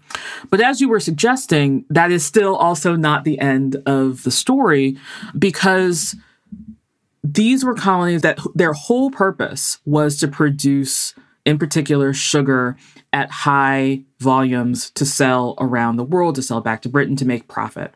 But 0.51 0.61
as 0.61 0.81
you 0.81 0.89
were 0.89 1.01
suggesting, 1.01 1.85
that 1.91 2.11
is 2.11 2.25
still 2.25 2.57
also 2.57 2.97
not 2.97 3.25
the 3.25 3.39
end 3.39 3.77
of 3.87 4.25
the 4.25 4.33
story 4.33 4.99
because 5.39 6.17
these 7.23 7.65
were 7.65 7.75
colonies 7.75 8.23
that 8.23 8.39
their 8.55 8.73
whole 8.73 9.11
purpose 9.11 9.79
was 9.85 10.19
to 10.19 10.29
produce 10.29 11.15
in 11.49 11.59
particular 11.59 12.13
sugar 12.13 12.77
at 13.11 13.31
high 13.31 14.03
volumes 14.21 14.91
to 14.91 15.07
sell 15.07 15.55
around 15.59 15.97
the 15.97 16.05
world, 16.05 16.35
to 16.35 16.43
sell 16.43 16.61
back 16.61 16.83
to 16.83 16.91
Britain 16.91 17.17
to 17.17 17.25
make 17.25 17.49
profit. 17.49 17.95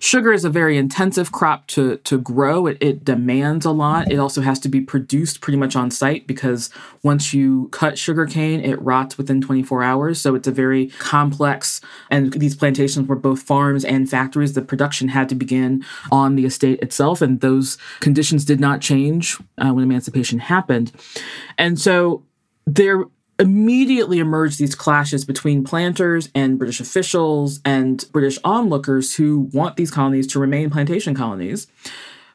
Sugar 0.00 0.32
is 0.32 0.44
a 0.44 0.48
very 0.48 0.78
intensive 0.78 1.30
crop 1.30 1.66
to, 1.66 1.96
to 1.98 2.18
grow. 2.18 2.66
It, 2.66 2.78
it, 2.80 3.04
demands 3.04 3.66
a 3.66 3.72
lot. 3.72 4.10
It 4.10 4.16
also 4.16 4.40
has 4.40 4.58
to 4.60 4.68
be 4.68 4.80
produced 4.80 5.40
pretty 5.42 5.58
much 5.58 5.76
on 5.76 5.90
site 5.90 6.26
because 6.26 6.70
once 7.02 7.34
you 7.34 7.68
cut 7.72 7.98
sugar 7.98 8.24
cane, 8.24 8.60
it 8.60 8.80
rots 8.80 9.18
within 9.18 9.42
24 9.42 9.82
hours. 9.82 10.20
So 10.20 10.34
it's 10.34 10.48
a 10.48 10.52
very 10.52 10.86
complex, 10.98 11.80
and 12.10 12.32
these 12.32 12.56
plantations 12.56 13.06
were 13.06 13.16
both 13.16 13.42
farms 13.42 13.84
and 13.84 14.08
factories. 14.08 14.54
The 14.54 14.62
production 14.62 15.08
had 15.08 15.28
to 15.28 15.34
begin 15.34 15.84
on 16.10 16.36
the 16.36 16.46
estate 16.46 16.80
itself, 16.80 17.20
and 17.20 17.40
those 17.40 17.76
conditions 18.00 18.44
did 18.46 18.60
not 18.60 18.80
change 18.80 19.36
uh, 19.58 19.72
when 19.72 19.84
emancipation 19.84 20.38
happened. 20.38 20.92
And 21.58 21.78
so 21.78 22.22
there 22.74 23.04
immediately 23.38 24.18
emerged 24.18 24.58
these 24.58 24.74
clashes 24.74 25.24
between 25.24 25.64
planters 25.64 26.28
and 26.34 26.58
British 26.58 26.80
officials 26.80 27.60
and 27.64 28.04
British 28.12 28.38
onlookers 28.44 29.14
who 29.14 29.48
want 29.52 29.76
these 29.76 29.90
colonies 29.90 30.26
to 30.26 30.40
remain 30.40 30.70
plantation 30.70 31.14
colonies 31.14 31.66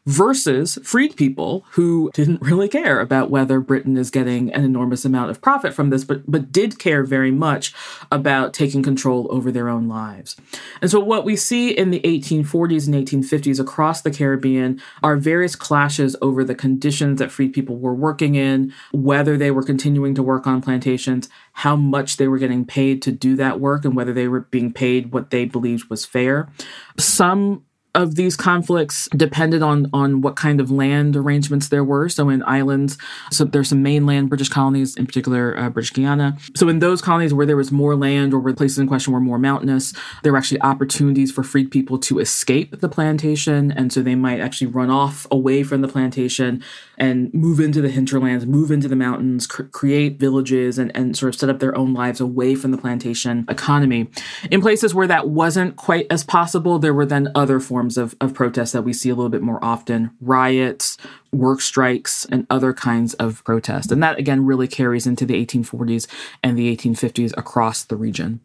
versus 0.06 0.78
freed 0.84 1.16
people 1.16 1.66
who 1.72 2.12
didn't 2.14 2.42
really 2.44 2.68
care 2.68 3.00
about 3.00 3.30
whether 3.30 3.60
Britain 3.60 3.98
is 3.98 4.12
getting 4.12 4.54
an 4.54 4.64
enormous 4.64 5.06
amount 5.06 5.32
of 5.32 5.42
profit 5.42 5.74
from 5.74 5.90
this, 5.90 6.04
but, 6.04 6.30
but 6.30 6.52
did 6.52 6.78
care 6.80 7.04
very 7.04 7.32
much 7.32 7.74
about 8.12 8.54
taking 8.54 8.84
control 8.84 9.28
over 9.30 9.52
their 9.52 9.70
own 9.70 9.88
lives. 9.88 10.36
And 10.82 10.92
so, 10.92 11.00
what 11.00 11.26
we 11.26 11.36
see 11.36 11.70
in 11.70 11.92
the 11.92 12.02
1840s 12.02 12.88
and 12.88 12.96
1850s 12.96 13.60
across 13.60 14.02
the 14.02 14.12
Caribbean 14.12 14.82
are 15.02 15.16
various 15.16 15.56
clashes 15.56 16.16
over 16.22 16.44
the 16.44 16.56
conditions 16.56 17.20
that 17.20 17.32
freed 17.32 17.54
people 17.54 17.78
were 17.78 17.96
working 17.96 18.36
in, 18.36 18.74
whether 18.92 19.38
they 19.38 19.52
were 19.52 19.64
continuing 19.64 20.16
to 20.16 20.24
work 20.24 20.48
on 20.48 20.62
plantations, 20.62 21.30
how 21.54 21.76
much 21.76 22.18
they 22.18 22.28
were 22.28 22.38
getting 22.38 22.66
paid 22.66 23.02
to 23.04 23.12
do 23.12 23.36
that 23.36 23.60
work, 23.60 23.86
and 23.86 23.96
whether 23.96 24.14
they 24.14 24.28
were 24.28 24.42
being 24.42 24.74
paid 24.74 25.12
what 25.14 25.30
they 25.30 25.46
believed 25.46 25.90
was 25.90 26.06
fair. 26.06 26.50
Some 26.98 27.64
of 27.96 28.16
these 28.16 28.36
conflicts 28.36 29.08
depended 29.16 29.62
on 29.62 29.88
on 29.94 30.22
what 30.22 30.36
kind 30.36 30.60
of 30.60 30.72
land 30.72 31.16
arrangements 31.16 31.68
there 31.70 31.84
were. 31.84 32.10
So 32.10 32.30
in 32.30 32.42
islands, 32.44 32.98
so 33.32 33.46
there's 33.46 33.70
some 33.70 33.84
mainland 33.84 34.30
British 34.30 34.50
colonies, 34.50 34.96
in 34.96 35.06
particular 35.06 35.58
uh, 35.58 35.70
British 35.70 35.94
Guiana. 35.94 36.38
So 36.56 36.70
in 36.70 36.80
those 36.80 37.02
colonies 37.02 37.34
where 37.34 37.46
there 37.46 37.58
was 37.58 37.72
more 37.72 37.96
land 37.96 38.34
or 38.34 38.40
where 38.40 38.54
places 38.54 38.80
in 38.80 38.88
question 38.88 39.14
were 39.14 39.20
more 39.20 39.38
mountainous, 39.38 39.94
there 40.24 40.32
were 40.32 40.38
actually 40.38 40.62
opportunities 40.62 41.32
for 41.32 41.44
freed 41.44 41.70
people 41.70 42.00
to 42.00 42.20
escape 42.20 42.80
the 42.80 42.90
plantation, 42.90 43.72
and 43.72 43.94
so 43.94 44.02
they 44.02 44.16
might 44.16 44.40
actually 44.40 44.68
run 44.68 44.90
off 44.90 45.28
away 45.30 45.64
from 45.64 45.82
the 45.82 45.88
plantation 45.88 46.64
and 47.04 47.34
move 47.34 47.60
into 47.60 47.82
the 47.82 47.90
hinterlands, 47.90 48.46
move 48.46 48.72
into 48.72 48.88
the 48.88 48.96
mountains, 48.96 49.46
cr- 49.46 49.64
create 49.64 50.22
villages, 50.22 50.78
and, 50.78 50.90
and 50.96 51.18
sort 51.18 51.34
of 51.34 51.38
set 51.38 51.50
up 51.50 51.60
their 51.60 51.78
own 51.78 51.94
lives 51.94 52.22
away 52.22 52.56
from 52.56 52.72
the 52.72 52.78
plantation 52.78 53.46
economy. 53.50 54.08
In 54.50 54.62
places 54.62 54.96
where 54.96 55.08
that 55.08 55.28
wasn't 55.28 55.76
quite 55.76 56.08
as 56.10 56.24
possible, 56.24 56.80
there 56.80 56.94
were 56.94 57.06
then 57.06 57.30
other 57.36 57.60
forms 57.60 57.98
of, 57.98 58.16
of 58.22 58.34
protest 58.34 58.72
that 58.72 58.84
we 58.84 58.94
see 58.94 59.10
a 59.10 59.16
little 59.16 59.30
bit 59.30 59.42
more 59.42 59.62
often 59.62 60.12
riots, 60.22 60.98
work 61.34 61.60
strikes, 61.60 62.24
and 62.32 62.48
other 62.50 62.72
kinds 62.72 63.16
of 63.16 63.44
protest. 63.44 63.92
And 63.92 64.02
that, 64.02 64.18
again, 64.18 64.46
really 64.46 64.70
carries 64.70 65.06
into 65.06 65.26
the 65.26 65.46
1840s 65.46 66.08
and 66.42 66.58
the 66.58 66.74
1850s 66.74 67.34
across 67.36 67.84
the 67.84 67.98
region. 67.98 68.40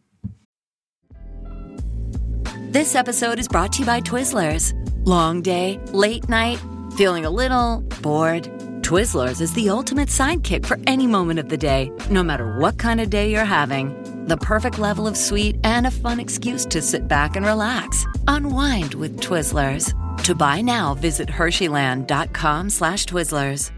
This 2.72 2.96
episode 2.96 3.38
is 3.38 3.46
brought 3.46 3.72
to 3.74 3.80
you 3.80 3.86
by 3.86 4.00
Twizzlers. 4.00 4.74
Long 5.06 5.42
day, 5.42 5.78
late 5.92 6.28
night 6.28 6.60
Feeling 6.96 7.24
a 7.24 7.30
little 7.30 7.84
bored? 8.02 8.44
Twizzlers 8.82 9.40
is 9.40 9.52
the 9.52 9.68
ultimate 9.68 10.08
sidekick 10.08 10.64
for 10.64 10.78
any 10.86 11.06
moment 11.06 11.38
of 11.38 11.48
the 11.48 11.56
day, 11.56 11.92
no 12.10 12.22
matter 12.22 12.58
what 12.58 12.78
kind 12.78 13.00
of 13.00 13.10
day 13.10 13.30
you're 13.30 13.44
having. 13.44 13.94
The 14.26 14.36
perfect 14.38 14.78
level 14.78 15.06
of 15.06 15.16
sweet 15.16 15.56
and 15.64 15.86
a 15.86 15.90
fun 15.90 16.20
excuse 16.20 16.64
to 16.66 16.80
sit 16.80 17.06
back 17.06 17.36
and 17.36 17.44
relax. 17.44 18.06
Unwind 18.26 18.94
with 18.94 19.20
Twizzlers. 19.20 19.92
To 20.24 20.34
buy 20.34 20.60
now, 20.62 20.94
visit 20.94 21.28
Hersheyland.com 21.28 22.70
slash 22.70 23.04
Twizzlers. 23.06 23.70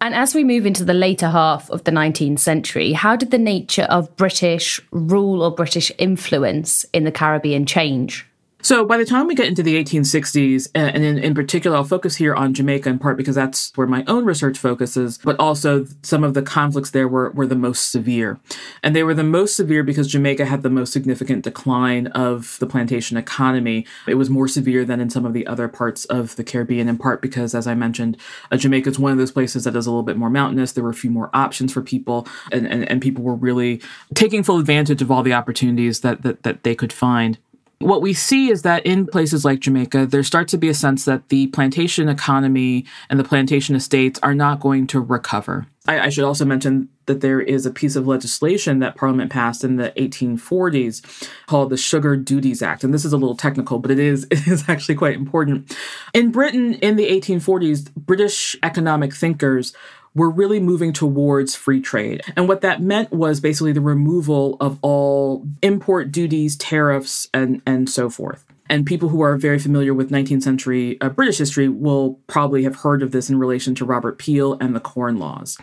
And 0.00 0.14
as 0.14 0.34
we 0.34 0.42
move 0.42 0.66
into 0.66 0.84
the 0.84 0.94
later 0.94 1.28
half 1.28 1.70
of 1.70 1.84
the 1.84 1.92
19th 1.92 2.40
century, 2.40 2.92
how 2.92 3.14
did 3.14 3.30
the 3.30 3.38
nature 3.38 3.86
of 3.90 4.16
British 4.16 4.80
rule 4.90 5.42
or 5.42 5.52
British 5.52 5.92
influence 5.98 6.84
in 6.92 7.04
the 7.04 7.12
Caribbean 7.12 7.66
change? 7.66 8.26
So 8.62 8.84
by 8.84 8.96
the 8.96 9.04
time 9.04 9.26
we 9.26 9.34
get 9.34 9.48
into 9.48 9.64
the 9.64 9.82
1860s, 9.82 10.70
and 10.72 11.04
in, 11.04 11.18
in 11.18 11.34
particular, 11.34 11.76
I'll 11.76 11.82
focus 11.82 12.14
here 12.14 12.32
on 12.32 12.54
Jamaica 12.54 12.88
in 12.88 13.00
part 13.00 13.16
because 13.16 13.34
that's 13.34 13.72
where 13.74 13.88
my 13.88 14.04
own 14.06 14.24
research 14.24 14.56
focuses, 14.56 15.18
but 15.18 15.34
also 15.40 15.84
some 16.02 16.22
of 16.22 16.34
the 16.34 16.42
conflicts 16.42 16.90
there 16.90 17.08
were, 17.08 17.30
were 17.32 17.46
the 17.46 17.56
most 17.56 17.90
severe. 17.90 18.38
And 18.80 18.94
they 18.94 19.02
were 19.02 19.14
the 19.14 19.24
most 19.24 19.56
severe 19.56 19.82
because 19.82 20.06
Jamaica 20.06 20.44
had 20.44 20.62
the 20.62 20.70
most 20.70 20.92
significant 20.92 21.42
decline 21.42 22.06
of 22.08 22.56
the 22.60 22.66
plantation 22.68 23.16
economy. 23.16 23.84
It 24.06 24.14
was 24.14 24.30
more 24.30 24.46
severe 24.46 24.84
than 24.84 25.00
in 25.00 25.10
some 25.10 25.26
of 25.26 25.32
the 25.32 25.46
other 25.48 25.66
parts 25.66 26.04
of 26.04 26.36
the 26.36 26.44
Caribbean, 26.44 26.88
in 26.88 26.98
part 26.98 27.20
because, 27.20 27.56
as 27.56 27.66
I 27.66 27.74
mentioned, 27.74 28.16
uh, 28.52 28.56
Jamaica 28.56 28.90
is 28.90 28.98
one 28.98 29.10
of 29.10 29.18
those 29.18 29.32
places 29.32 29.64
that 29.64 29.74
is 29.74 29.88
a 29.88 29.90
little 29.90 30.04
bit 30.04 30.16
more 30.16 30.30
mountainous. 30.30 30.70
There 30.70 30.84
were 30.84 30.90
a 30.90 30.94
few 30.94 31.10
more 31.10 31.30
options 31.34 31.72
for 31.72 31.82
people, 31.82 32.28
and, 32.52 32.68
and, 32.68 32.88
and 32.88 33.02
people 33.02 33.24
were 33.24 33.34
really 33.34 33.82
taking 34.14 34.44
full 34.44 34.60
advantage 34.60 35.02
of 35.02 35.10
all 35.10 35.24
the 35.24 35.32
opportunities 35.32 36.02
that, 36.02 36.22
that, 36.22 36.44
that 36.44 36.62
they 36.62 36.76
could 36.76 36.92
find. 36.92 37.38
What 37.82 38.02
we 38.02 38.12
see 38.14 38.50
is 38.50 38.62
that 38.62 38.86
in 38.86 39.06
places 39.06 39.44
like 39.44 39.60
Jamaica, 39.60 40.06
there 40.06 40.22
starts 40.22 40.52
to 40.52 40.58
be 40.58 40.68
a 40.68 40.74
sense 40.74 41.04
that 41.04 41.28
the 41.28 41.48
plantation 41.48 42.08
economy 42.08 42.84
and 43.10 43.18
the 43.18 43.24
plantation 43.24 43.74
estates 43.74 44.20
are 44.22 44.34
not 44.34 44.60
going 44.60 44.86
to 44.88 45.00
recover. 45.00 45.66
I, 45.86 46.00
I, 46.00 46.08
should 46.10 46.24
also 46.24 46.44
mention 46.44 46.88
that 47.06 47.22
there 47.22 47.40
is 47.40 47.66
a 47.66 47.70
piece 47.72 47.96
of 47.96 48.06
legislation 48.06 48.78
that 48.78 48.94
Parliament 48.94 49.32
passed 49.32 49.64
in 49.64 49.76
the 49.76 49.90
1840s 49.96 51.28
called 51.46 51.70
the 51.70 51.76
Sugar 51.76 52.16
Duties 52.16 52.62
Act. 52.62 52.84
And 52.84 52.94
this 52.94 53.04
is 53.04 53.12
a 53.12 53.16
little 53.16 53.36
technical, 53.36 53.80
but 53.80 53.90
it 53.90 53.98
is, 53.98 54.24
it 54.30 54.46
is 54.46 54.68
actually 54.68 54.94
quite 54.94 55.16
important. 55.16 55.76
In 56.14 56.30
Britain 56.30 56.74
in 56.74 56.94
the 56.94 57.10
1840s, 57.10 57.92
British 57.96 58.54
economic 58.62 59.12
thinkers 59.12 59.72
were 60.14 60.30
really 60.30 60.60
moving 60.60 60.92
towards 60.92 61.54
free 61.54 61.80
trade. 61.80 62.22
And 62.36 62.48
what 62.48 62.60
that 62.60 62.82
meant 62.82 63.12
was 63.12 63.40
basically 63.40 63.72
the 63.72 63.80
removal 63.80 64.56
of 64.60 64.78
all 64.82 65.46
import 65.62 66.12
duties, 66.12 66.56
tariffs, 66.56 67.28
and, 67.32 67.62
and 67.66 67.88
so 67.88 68.10
forth. 68.10 68.44
And 68.68 68.86
people 68.86 69.10
who 69.10 69.20
are 69.20 69.36
very 69.36 69.58
familiar 69.58 69.92
with 69.92 70.10
19th 70.10 70.42
century 70.42 70.98
uh, 71.00 71.10
British 71.10 71.36
history 71.36 71.68
will 71.68 72.20
probably 72.26 72.62
have 72.62 72.76
heard 72.76 73.02
of 73.02 73.10
this 73.10 73.28
in 73.28 73.38
relation 73.38 73.74
to 73.74 73.84
Robert 73.84 74.18
Peel 74.18 74.56
and 74.60 74.74
the 74.74 74.80
Corn 74.80 75.18
Laws. 75.18 75.58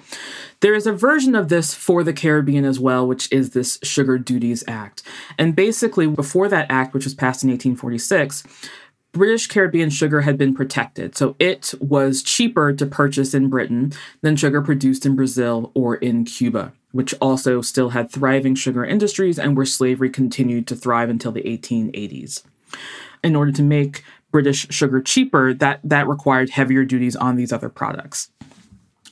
There 0.60 0.76
is 0.76 0.86
a 0.86 0.94
version 0.94 1.34
of 1.34 1.50
this 1.50 1.74
for 1.74 2.04
the 2.04 2.14
Caribbean 2.14 2.66
as 2.66 2.80
well, 2.80 3.08
which 3.08 3.32
is 3.32 3.52
this 3.52 3.80
Sugar 3.82 4.20
Duties 4.20 4.64
Act. 4.68 5.02
And 5.40 5.56
basically, 5.56 6.06
before 6.06 6.50
that 6.50 6.68
act, 6.70 6.94
which 6.94 7.06
was 7.06 7.16
passed 7.16 7.44
in 7.44 7.50
1846, 7.50 8.44
British 9.12 9.48
Caribbean 9.48 9.90
sugar 9.90 10.22
had 10.22 10.38
been 10.38 10.54
protected, 10.54 11.18
so 11.18 11.36
it 11.40 11.74
was 11.80 12.22
cheaper 12.22 12.72
to 12.74 12.86
purchase 12.86 13.34
in 13.34 13.50
Britain 13.50 13.92
than 14.22 14.36
sugar 14.36 14.62
produced 14.62 15.06
in 15.06 15.16
Brazil 15.16 15.72
or 15.74 15.96
in 15.96 16.26
Cuba, 16.26 16.74
which 16.92 17.16
also 17.20 17.62
still 17.62 17.90
had 17.90 18.12
thriving 18.12 18.54
sugar 18.54 18.86
industries 18.86 19.40
and 19.40 19.58
where 19.58 19.66
slavery 19.66 20.10
continued 20.10 20.68
to 20.68 20.76
thrive 20.76 21.10
until 21.10 21.32
the 21.32 21.42
1880s. 21.42 22.44
In 23.24 23.36
order 23.36 23.52
to 23.52 23.64
make 23.64 24.04
British 24.32 24.68
sugar 24.70 25.02
cheaper, 25.02 25.56
that, 25.56 25.80
that 25.84 26.08
required 26.08 26.52
heavier 26.52 26.86
duties 26.86 27.16
on 27.16 27.36
these 27.36 27.52
other 27.52 27.70
products. 27.70 28.30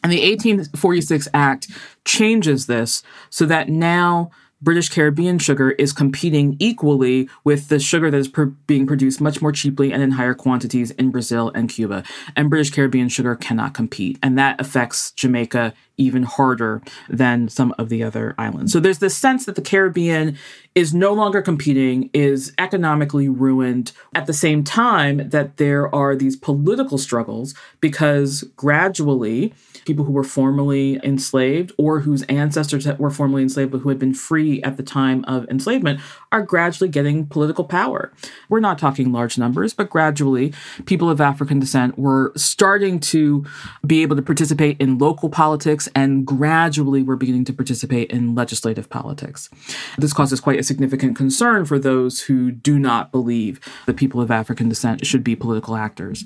And 0.03 0.11
the 0.11 0.19
1846 0.19 1.27
Act 1.33 1.69
changes 2.05 2.67
this 2.67 3.01
so 3.31 3.45
that 3.47 3.67
now 3.67 4.29
British 4.59 4.89
Caribbean 4.89 5.37
sugar 5.37 5.71
is 5.71 5.93
competing 5.93 6.55
equally 6.59 7.29
with 7.43 7.67
the 7.67 7.79
sugar 7.79 8.09
that 8.09 8.17
is 8.17 8.27
pr- 8.27 8.45
being 8.65 8.87
produced 8.87 9.21
much 9.21 9.39
more 9.41 9.51
cheaply 9.51 9.93
and 9.93 10.01
in 10.01 10.11
higher 10.11 10.33
quantities 10.33 10.89
in 10.91 11.11
Brazil 11.11 11.51
and 11.53 11.69
Cuba. 11.69 12.03
And 12.35 12.49
British 12.49 12.71
Caribbean 12.71 13.07
sugar 13.09 13.35
cannot 13.35 13.75
compete. 13.75 14.17
And 14.23 14.37
that 14.39 14.59
affects 14.59 15.11
Jamaica 15.11 15.73
even 15.97 16.23
harder 16.23 16.81
than 17.09 17.49
some 17.49 17.73
of 17.77 17.89
the 17.89 18.03
other 18.03 18.35
islands. 18.37 18.71
So 18.71 18.79
there's 18.79 18.99
this 18.99 19.17
sense 19.17 19.45
that 19.45 19.55
the 19.55 19.61
Caribbean 19.61 20.37
is 20.75 20.93
no 20.93 21.11
longer 21.11 21.41
competing, 21.41 22.09
is 22.13 22.53
economically 22.59 23.27
ruined, 23.27 23.91
at 24.13 24.27
the 24.27 24.33
same 24.33 24.63
time 24.63 25.29
that 25.29 25.57
there 25.57 25.93
are 25.93 26.15
these 26.15 26.35
political 26.35 26.97
struggles 26.97 27.55
because 27.79 28.43
gradually 28.55 29.53
people 29.85 30.05
who 30.05 30.11
were 30.11 30.23
formerly 30.23 30.99
enslaved 31.03 31.71
or 31.77 32.01
whose 32.01 32.21
ancestors 32.23 32.85
were 32.99 33.09
formerly 33.09 33.41
enslaved 33.41 33.71
but 33.71 33.79
who 33.79 33.89
had 33.89 33.97
been 33.97 34.13
free 34.13 34.61
at 34.61 34.77
the 34.77 34.83
time 34.83 35.23
of 35.27 35.47
enslavement 35.49 35.99
are 36.31 36.41
gradually 36.41 36.89
getting 36.89 37.25
political 37.25 37.63
power. 37.63 38.13
We're 38.49 38.59
not 38.59 38.77
talking 38.77 39.11
large 39.11 39.37
numbers, 39.37 39.73
but 39.73 39.89
gradually 39.89 40.53
people 40.85 41.09
of 41.09 41.21
African 41.21 41.59
descent 41.59 41.97
were 41.97 42.33
starting 42.35 42.99
to 42.99 43.45
be 43.85 44.03
able 44.03 44.15
to 44.15 44.21
participate 44.21 44.79
in 44.79 44.97
local 44.97 45.29
politics 45.29 45.86
and 45.95 46.25
gradually 46.25 47.03
were 47.03 47.15
beginning 47.15 47.45
to 47.45 47.53
participate 47.53 48.11
in 48.11 48.35
legislative 48.35 48.89
politics. 48.89 49.49
This 49.97 50.13
causes 50.13 50.39
quite 50.39 50.59
a 50.59 50.63
significant 50.63 51.15
concern 51.15 51.65
for 51.65 51.79
those 51.79 52.21
who 52.21 52.51
do 52.51 52.79
not 52.79 53.11
believe 53.11 53.59
that 53.85 53.97
people 53.97 54.21
of 54.21 54.31
African 54.31 54.69
descent 54.69 55.05
should 55.05 55.23
be 55.23 55.35
political 55.35 55.75
actors. 55.75 56.25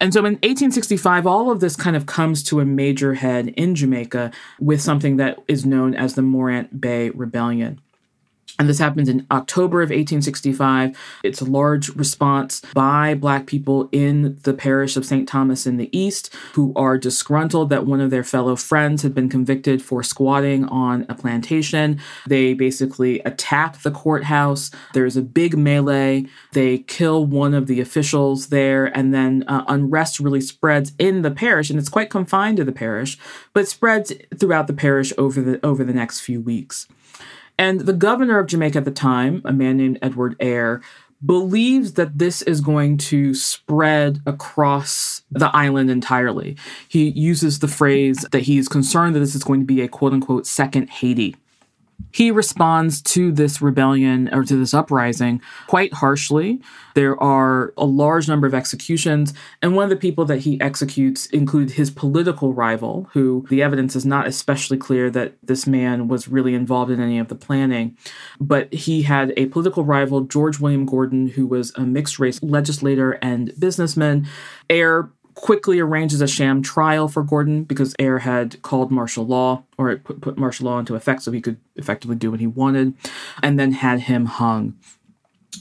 And 0.00 0.12
so 0.12 0.20
in 0.20 0.34
1865, 0.34 1.26
all 1.26 1.50
of 1.50 1.60
this 1.60 1.76
kind 1.76 1.96
of 1.96 2.06
comes 2.06 2.42
to 2.44 2.60
a 2.60 2.64
major 2.64 3.14
head 3.14 3.48
in 3.48 3.74
Jamaica 3.74 4.30
with 4.60 4.80
something 4.80 5.16
that 5.16 5.38
is 5.48 5.64
known 5.64 5.94
as 5.94 6.14
the 6.14 6.22
Morant 6.22 6.80
Bay 6.80 7.10
Rebellion. 7.10 7.80
And 8.58 8.68
this 8.68 8.78
happens 8.78 9.08
in 9.08 9.26
October 9.30 9.82
of 9.82 9.90
1865. 9.90 10.96
It's 11.22 11.40
a 11.40 11.44
large 11.44 11.90
response 11.90 12.62
by 12.74 13.14
Black 13.14 13.46
people 13.46 13.88
in 13.92 14.38
the 14.42 14.54
parish 14.54 14.96
of 14.96 15.04
St. 15.04 15.28
Thomas 15.28 15.66
in 15.66 15.76
the 15.76 15.96
East 15.96 16.34
who 16.54 16.72
are 16.74 16.96
disgruntled 16.96 17.68
that 17.70 17.86
one 17.86 18.00
of 18.00 18.10
their 18.10 18.24
fellow 18.24 18.56
friends 18.56 19.02
had 19.02 19.14
been 19.14 19.28
convicted 19.28 19.82
for 19.82 20.02
squatting 20.02 20.64
on 20.66 21.04
a 21.08 21.14
plantation. 21.14 22.00
They 22.26 22.54
basically 22.54 23.20
attack 23.20 23.82
the 23.82 23.90
courthouse. 23.90 24.70
There's 24.94 25.16
a 25.16 25.22
big 25.22 25.56
melee. 25.56 26.26
They 26.52 26.78
kill 26.78 27.26
one 27.26 27.52
of 27.54 27.66
the 27.66 27.80
officials 27.80 28.48
there, 28.48 28.86
and 28.86 29.12
then 29.12 29.44
uh, 29.46 29.64
unrest 29.68 30.20
really 30.20 30.40
spreads 30.40 30.92
in 30.98 31.22
the 31.22 31.30
parish, 31.30 31.70
and 31.70 31.78
it's 31.78 31.88
quite 31.88 32.10
confined 32.10 32.56
to 32.56 32.64
the 32.64 32.72
parish, 32.72 33.18
but 33.52 33.68
spreads 33.68 34.12
throughout 34.38 34.66
the 34.66 34.72
parish 34.72 35.12
over 35.18 35.40
the 35.42 35.64
over 35.64 35.84
the 35.84 35.92
next 35.92 36.20
few 36.20 36.40
weeks. 36.40 36.86
And 37.58 37.80
the 37.80 37.92
governor 37.92 38.38
of 38.38 38.46
Jamaica 38.46 38.78
at 38.78 38.84
the 38.84 38.90
time, 38.90 39.42
a 39.44 39.52
man 39.52 39.76
named 39.76 39.98
Edward 40.02 40.36
Eyre, 40.40 40.82
believes 41.24 41.94
that 41.94 42.18
this 42.18 42.42
is 42.42 42.60
going 42.60 42.98
to 42.98 43.34
spread 43.34 44.20
across 44.26 45.22
the 45.30 45.54
island 45.56 45.90
entirely. 45.90 46.56
He 46.88 47.08
uses 47.08 47.60
the 47.60 47.68
phrase 47.68 48.26
that 48.32 48.42
he's 48.42 48.68
concerned 48.68 49.14
that 49.14 49.20
this 49.20 49.34
is 49.34 49.44
going 49.44 49.60
to 49.60 49.66
be 49.66 49.80
a 49.80 49.88
quote 49.88 50.12
unquote 50.12 50.46
second 50.46 50.90
Haiti. 50.90 51.34
He 52.12 52.30
responds 52.30 53.02
to 53.02 53.30
this 53.30 53.60
rebellion 53.60 54.32
or 54.32 54.42
to 54.44 54.56
this 54.56 54.72
uprising 54.72 55.42
quite 55.66 55.92
harshly. 55.92 56.62
There 56.94 57.22
are 57.22 57.74
a 57.76 57.84
large 57.84 58.26
number 58.26 58.46
of 58.46 58.54
executions, 58.54 59.34
and 59.60 59.76
one 59.76 59.84
of 59.84 59.90
the 59.90 59.96
people 59.96 60.24
that 60.26 60.40
he 60.40 60.58
executes 60.60 61.26
includes 61.26 61.74
his 61.74 61.90
political 61.90 62.54
rival, 62.54 63.08
who 63.12 63.44
the 63.50 63.62
evidence 63.62 63.94
is 63.94 64.06
not 64.06 64.26
especially 64.26 64.78
clear 64.78 65.10
that 65.10 65.34
this 65.42 65.66
man 65.66 66.08
was 66.08 66.26
really 66.26 66.54
involved 66.54 66.90
in 66.90 67.00
any 67.00 67.18
of 67.18 67.28
the 67.28 67.34
planning. 67.34 67.96
But 68.40 68.72
he 68.72 69.02
had 69.02 69.34
a 69.36 69.46
political 69.46 69.84
rival, 69.84 70.22
George 70.22 70.58
William 70.58 70.86
Gordon, 70.86 71.28
who 71.28 71.46
was 71.46 71.72
a 71.76 71.82
mixed 71.82 72.18
race 72.18 72.42
legislator 72.42 73.12
and 73.22 73.52
businessman. 73.58 74.26
Eyre 74.70 75.10
quickly 75.36 75.78
arranges 75.78 76.20
a 76.20 76.26
sham 76.26 76.62
trial 76.62 77.06
for 77.06 77.22
Gordon 77.22 77.62
because 77.62 77.94
Eyre 77.98 78.20
had 78.20 78.60
called 78.62 78.90
martial 78.90 79.24
law 79.24 79.62
or 79.78 79.94
put, 79.96 80.20
put 80.20 80.38
martial 80.38 80.66
law 80.66 80.78
into 80.78 80.96
effect 80.96 81.22
so 81.22 81.30
he 81.30 81.42
could 81.42 81.58
effectively 81.76 82.16
do 82.16 82.30
what 82.30 82.40
he 82.40 82.46
wanted, 82.46 82.94
and 83.42 83.60
then 83.60 83.72
had 83.72 84.00
him 84.00 84.24
hung. 84.24 84.74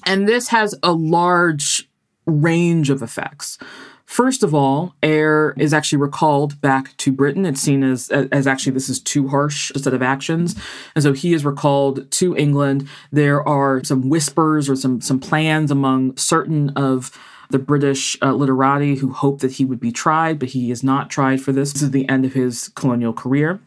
And 0.05 0.27
this 0.27 0.47
has 0.47 0.75
a 0.81 0.93
large 0.93 1.89
range 2.25 2.89
of 2.89 3.03
effects. 3.03 3.59
First 4.05 4.43
of 4.43 4.53
all, 4.53 4.95
Eyre 5.03 5.53
is 5.57 5.73
actually 5.73 5.97
recalled 5.97 6.61
back 6.61 6.95
to 6.97 7.11
Britain. 7.11 7.45
It's 7.45 7.59
seen 7.59 7.83
as 7.83 8.09
as 8.09 8.47
actually 8.47 8.73
this 8.73 8.87
is 8.87 8.99
too 8.99 9.27
harsh 9.27 9.71
a 9.71 9.79
set 9.79 9.93
of 9.93 10.01
actions, 10.01 10.55
and 10.95 11.03
so 11.03 11.11
he 11.11 11.33
is 11.33 11.43
recalled 11.43 12.09
to 12.11 12.37
England. 12.37 12.87
There 13.11 13.45
are 13.47 13.83
some 13.83 14.07
whispers 14.07 14.69
or 14.69 14.75
some 14.75 15.01
some 15.01 15.19
plans 15.19 15.69
among 15.69 16.15
certain 16.17 16.69
of 16.75 17.11
the 17.49 17.59
British 17.59 18.17
uh, 18.21 18.33
literati 18.33 18.95
who 18.95 19.11
hoped 19.11 19.41
that 19.41 19.53
he 19.53 19.65
would 19.65 19.79
be 19.79 19.91
tried, 19.91 20.39
but 20.39 20.49
he 20.49 20.71
is 20.71 20.83
not 20.83 21.09
tried 21.09 21.41
for 21.41 21.51
this. 21.51 21.73
This 21.73 21.83
is 21.83 21.91
the 21.91 22.07
end 22.09 22.25
of 22.25 22.33
his 22.33 22.69
colonial 22.69 23.13
career. 23.13 23.59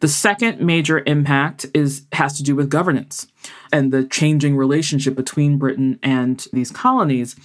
The 0.00 0.08
second 0.08 0.60
major 0.60 1.02
impact 1.06 1.66
is 1.74 2.06
has 2.12 2.36
to 2.36 2.42
do 2.42 2.54
with 2.54 2.70
governance 2.70 3.26
and 3.72 3.92
the 3.92 4.04
changing 4.04 4.56
relationship 4.56 5.14
between 5.14 5.58
Britain 5.58 5.98
and 6.02 6.46
these 6.52 6.70
colonies, 6.70 7.36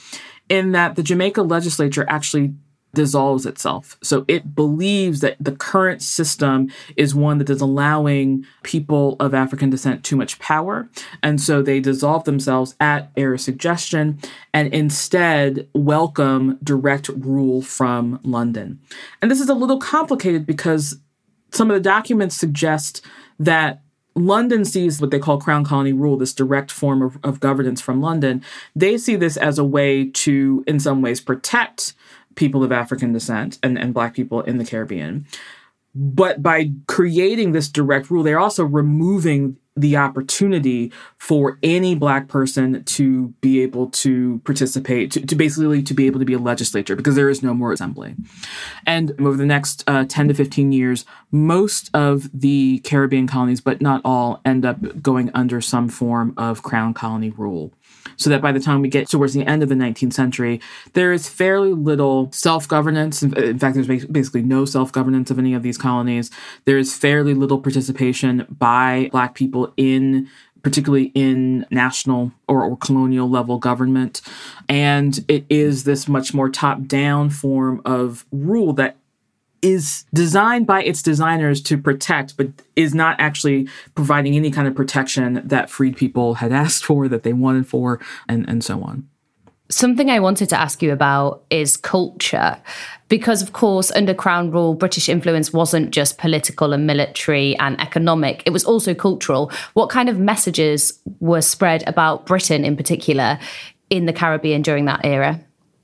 in 0.49 0.71
that 0.73 0.95
the 0.95 1.03
Jamaica 1.03 1.41
legislature 1.41 2.05
actually 2.09 2.53
dissolves 2.93 3.45
itself. 3.45 3.97
So 4.01 4.25
it 4.27 4.55
believes 4.55 5.21
that 5.21 5.37
the 5.39 5.51
current 5.53 6.01
system 6.01 6.69
is 6.97 7.15
one 7.15 7.37
that 7.37 7.49
is 7.49 7.61
allowing 7.61 8.45
people 8.63 9.15
of 9.19 9.33
African 9.33 9.69
descent 9.69 10.03
too 10.03 10.15
much 10.15 10.39
power. 10.39 10.89
And 11.23 11.39
so 11.39 11.61
they 11.61 11.79
dissolve 11.79 12.25
themselves 12.25 12.75
at 12.79 13.11
Eyre's 13.15 13.43
suggestion 13.43 14.19
and 14.53 14.73
instead 14.73 15.67
welcome 15.73 16.57
direct 16.63 17.07
rule 17.09 17.61
from 17.61 18.19
London. 18.23 18.79
And 19.21 19.31
this 19.31 19.41
is 19.41 19.49
a 19.49 19.53
little 19.53 19.79
complicated 19.79 20.45
because 20.45 20.97
some 21.51 21.69
of 21.69 21.75
the 21.75 21.81
documents 21.81 22.35
suggest 22.35 23.05
that 23.39 23.81
London 24.15 24.65
sees 24.65 24.99
what 24.99 25.11
they 25.11 25.19
call 25.19 25.39
crown 25.39 25.63
colony 25.63 25.93
rule, 25.93 26.17
this 26.17 26.33
direct 26.33 26.69
form 26.69 27.01
of, 27.01 27.17
of 27.23 27.39
governance 27.39 27.79
from 27.79 28.01
London. 28.01 28.43
They 28.75 28.97
see 28.97 29.15
this 29.15 29.37
as 29.37 29.57
a 29.57 29.63
way 29.63 30.09
to, 30.09 30.63
in 30.67 30.79
some 30.79 31.01
ways, 31.01 31.21
protect 31.21 31.93
people 32.35 32.63
of 32.63 32.71
African 32.71 33.13
descent 33.13 33.59
and, 33.63 33.77
and 33.77 33.93
black 33.93 34.13
people 34.13 34.41
in 34.41 34.57
the 34.57 34.65
Caribbean. 34.65 35.25
But 35.93 36.41
by 36.41 36.71
creating 36.87 37.51
this 37.51 37.67
direct 37.67 38.09
rule, 38.09 38.23
they're 38.23 38.39
also 38.39 38.63
removing 38.63 39.57
the 39.75 39.95
opportunity 39.95 40.91
for 41.17 41.57
any 41.63 41.95
black 41.95 42.27
person 42.27 42.83
to 42.83 43.29
be 43.39 43.61
able 43.61 43.87
to 43.89 44.41
participate, 44.43 45.11
to, 45.11 45.25
to, 45.25 45.35
basically 45.35 45.81
to 45.81 45.93
be 45.93 46.07
able 46.07 46.19
to 46.19 46.25
be 46.25 46.33
a 46.33 46.39
legislature 46.39 46.95
because 46.95 47.15
there 47.15 47.29
is 47.29 47.41
no 47.41 47.53
more 47.53 47.71
assembly. 47.71 48.15
And 48.85 49.11
over 49.19 49.37
the 49.37 49.45
next 49.45 49.83
uh, 49.87 50.05
10 50.07 50.27
to 50.27 50.33
15 50.33 50.73
years, 50.73 51.05
most 51.31 51.89
of 51.93 52.29
the 52.33 52.79
Caribbean 52.83 53.27
colonies, 53.27 53.61
but 53.61 53.81
not 53.81 54.01
all, 54.03 54.41
end 54.43 54.65
up 54.65 55.01
going 55.01 55.31
under 55.33 55.61
some 55.61 55.87
form 55.87 56.33
of 56.37 56.63
crown 56.63 56.93
colony 56.93 57.29
rule 57.29 57.73
so 58.17 58.29
that 58.29 58.41
by 58.41 58.51
the 58.51 58.59
time 58.59 58.81
we 58.81 58.89
get 58.89 59.09
towards 59.09 59.33
the 59.33 59.45
end 59.45 59.63
of 59.63 59.69
the 59.69 59.75
19th 59.75 60.13
century, 60.13 60.61
there 60.93 61.11
is 61.11 61.29
fairly 61.29 61.73
little 61.73 62.31
self 62.31 62.67
governance. 62.67 63.23
In 63.23 63.59
fact, 63.59 63.75
there's 63.75 64.05
basically 64.05 64.43
no 64.43 64.65
self 64.65 64.91
governance 64.91 65.31
of 65.31 65.39
any 65.39 65.53
of 65.53 65.63
these 65.63 65.77
colonies. 65.77 66.29
There 66.65 66.77
is 66.77 66.95
fairly 66.95 67.33
little 67.33 67.59
participation 67.59 68.45
by 68.49 69.09
Black 69.11 69.35
people 69.35 69.73
in 69.77 70.29
particularly 70.63 71.11
in 71.15 71.65
national 71.71 72.31
or, 72.47 72.63
or, 72.63 72.77
colonial 72.77 73.27
level 73.27 73.57
government. 73.57 74.21
And 74.69 75.23
it 75.27 75.45
is 75.49 75.85
this 75.85 76.07
much 76.07 76.33
more 76.33 76.49
top 76.49 76.85
down 76.85 77.29
form 77.29 77.81
of 77.83 78.25
rule 78.31 78.73
that 78.73 78.97
is 79.61 80.05
designed 80.13 80.65
by 80.65 80.83
its 80.83 81.01
designers 81.01 81.61
to 81.61 81.77
protect, 81.77 82.35
but 82.37 82.47
is 82.75 82.95
not 82.95 83.15
actually 83.19 83.67
providing 83.95 84.35
any 84.35 84.51
kind 84.51 84.67
of 84.67 84.75
protection 84.75 85.41
that 85.45 85.69
freed 85.69 85.95
people 85.95 86.35
had 86.35 86.51
asked 86.51 86.83
for, 86.83 87.07
that 87.07 87.23
they 87.23 87.33
wanted 87.33 87.67
for, 87.67 87.99
and, 88.27 88.47
and 88.49 88.63
so 88.63 88.81
on. 88.83 89.07
Something 89.69 90.09
I 90.09 90.19
wanted 90.19 90.49
to 90.49 90.59
ask 90.59 90.81
you 90.81 90.91
about 90.91 91.43
is 91.49 91.77
culture. 91.77 92.61
Because, 93.07 93.41
of 93.41 93.53
course, 93.53 93.89
under 93.91 94.13
Crown 94.13 94.51
rule, 94.51 94.73
British 94.73 95.07
influence 95.07 95.53
wasn't 95.53 95.91
just 95.91 96.17
political 96.17 96.73
and 96.73 96.85
military 96.85 97.57
and 97.57 97.79
economic, 97.79 98.43
it 98.45 98.49
was 98.49 98.65
also 98.65 98.93
cultural. 98.93 99.51
What 99.73 99.89
kind 99.89 100.09
of 100.09 100.19
messages 100.19 100.99
were 101.19 101.41
spread 101.41 101.87
about 101.87 102.25
Britain 102.25 102.65
in 102.65 102.75
particular 102.75 103.39
in 103.89 104.07
the 104.07 104.13
Caribbean 104.13 104.61
during 104.61 104.85
that 104.85 105.05
era? 105.05 105.39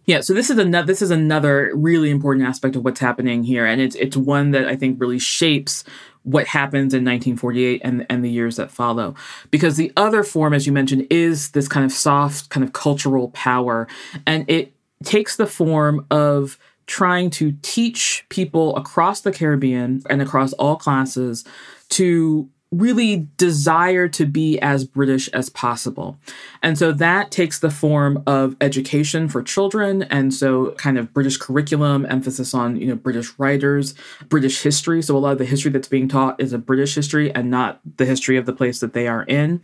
Yeah, 0.07 0.21
so 0.21 0.33
this 0.33 0.49
is 0.49 0.57
another 0.57 0.87
this 0.87 1.01
is 1.01 1.11
another 1.11 1.69
really 1.75 2.09
important 2.09 2.47
aspect 2.47 2.77
of 2.77 2.85
what's 2.85 3.01
happening 3.01 3.43
here, 3.43 3.65
and 3.65 3.81
it's 3.81 3.95
it's 3.95 4.15
one 4.15 4.51
that 4.51 4.65
I 4.65 4.77
think 4.77 5.01
really 5.01 5.19
shapes 5.19 5.83
what 6.23 6.47
happens 6.47 6.93
in 6.93 7.03
1948 7.03 7.81
and 7.83 8.05
and 8.09 8.23
the 8.23 8.31
years 8.31 8.55
that 8.55 8.71
follow. 8.71 9.15
Because 9.51 9.75
the 9.75 9.91
other 9.97 10.23
form, 10.23 10.53
as 10.53 10.65
you 10.65 10.71
mentioned, 10.71 11.07
is 11.09 11.51
this 11.51 11.67
kind 11.67 11.85
of 11.85 11.91
soft 11.91 12.49
kind 12.49 12.63
of 12.63 12.71
cultural 12.71 13.31
power, 13.31 13.85
and 14.25 14.49
it 14.49 14.73
takes 15.03 15.35
the 15.35 15.45
form 15.45 16.05
of 16.09 16.57
trying 16.85 17.29
to 17.29 17.51
teach 17.61 18.25
people 18.29 18.77
across 18.77 19.19
the 19.19 19.31
Caribbean 19.33 20.01
and 20.09 20.21
across 20.21 20.53
all 20.53 20.77
classes 20.77 21.43
to 21.89 22.49
really 22.71 23.27
desire 23.37 24.09
to 24.09 24.25
be 24.25 24.59
as 24.59 24.83
British 24.83 25.29
as 25.29 25.49
possible. 25.49 26.17
And 26.61 26.77
so 26.77 26.91
that 26.91 27.31
takes 27.31 27.59
the 27.59 27.69
form 27.69 28.21
of 28.27 28.57
education 28.59 29.29
for 29.29 29.41
children 29.41 30.03
and 30.03 30.33
so 30.33 30.71
kind 30.71 30.97
of 30.97 31.13
British 31.13 31.37
curriculum, 31.37 32.05
emphasis 32.09 32.53
on, 32.53 32.75
you 32.75 32.87
know, 32.87 32.95
British 32.95 33.31
writers, 33.37 33.95
British 34.27 34.61
history. 34.63 35.01
So 35.01 35.15
a 35.15 35.19
lot 35.19 35.31
of 35.31 35.37
the 35.37 35.45
history 35.45 35.71
that's 35.71 35.87
being 35.87 36.09
taught 36.09 36.41
is 36.41 36.51
a 36.51 36.57
British 36.57 36.93
history 36.93 37.33
and 37.33 37.49
not 37.49 37.79
the 37.95 38.05
history 38.05 38.35
of 38.35 38.45
the 38.45 38.53
place 38.53 38.81
that 38.81 38.91
they 38.91 39.07
are 39.07 39.23
in. 39.23 39.61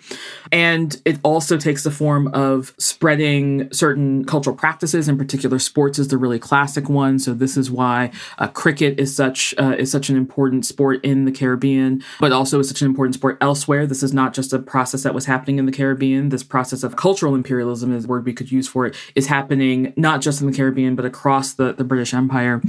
And 0.51 1.01
it 1.03 1.19
also 1.23 1.57
takes 1.57 1.83
the 1.83 1.91
form 1.91 2.27
of 2.27 2.73
spreading 2.77 3.71
certain 3.73 4.23
cultural 4.23 4.55
practices, 4.55 5.09
in 5.09 5.17
particular 5.17 5.59
sports 5.59 5.99
is 5.99 6.07
the 6.07 6.17
really 6.17 6.39
classic 6.39 6.87
one. 6.87 7.19
So 7.19 7.33
this 7.33 7.57
is 7.57 7.69
why 7.69 8.11
uh, 8.37 8.47
cricket 8.47 8.99
is 8.99 9.13
such 9.13 9.53
uh, 9.57 9.75
is 9.77 9.91
such 9.91 10.09
an 10.09 10.15
important 10.15 10.65
sport 10.65 11.03
in 11.03 11.25
the 11.25 11.31
Caribbean, 11.31 12.01
but 12.19 12.31
also 12.31 12.59
is 12.59 12.69
such 12.69 12.81
an 12.81 12.92
important 12.93 13.15
sport 13.15 13.39
elsewhere. 13.41 13.87
This 13.87 14.03
is 14.03 14.13
not 14.13 14.35
just 14.35 14.53
a 14.53 14.59
process 14.59 15.01
that 15.01 15.15
was 15.15 15.25
happening 15.25 15.57
in 15.57 15.65
the 15.65 15.71
Caribbean. 15.71 16.29
This 16.29 16.43
process 16.43 16.83
of 16.83 16.95
cultural 16.95 17.33
imperialism 17.33 17.91
is 17.91 18.05
a 18.05 18.07
word 18.07 18.23
we 18.23 18.33
could 18.33 18.51
use 18.51 18.67
for 18.67 18.85
it, 18.85 18.95
is 19.15 19.25
happening 19.25 19.93
not 19.97 20.21
just 20.21 20.41
in 20.41 20.47
the 20.47 20.55
Caribbean, 20.55 20.95
but 20.95 21.05
across 21.05 21.53
the, 21.53 21.73
the 21.73 21.83
British 21.83 22.13
Empire. 22.13 22.61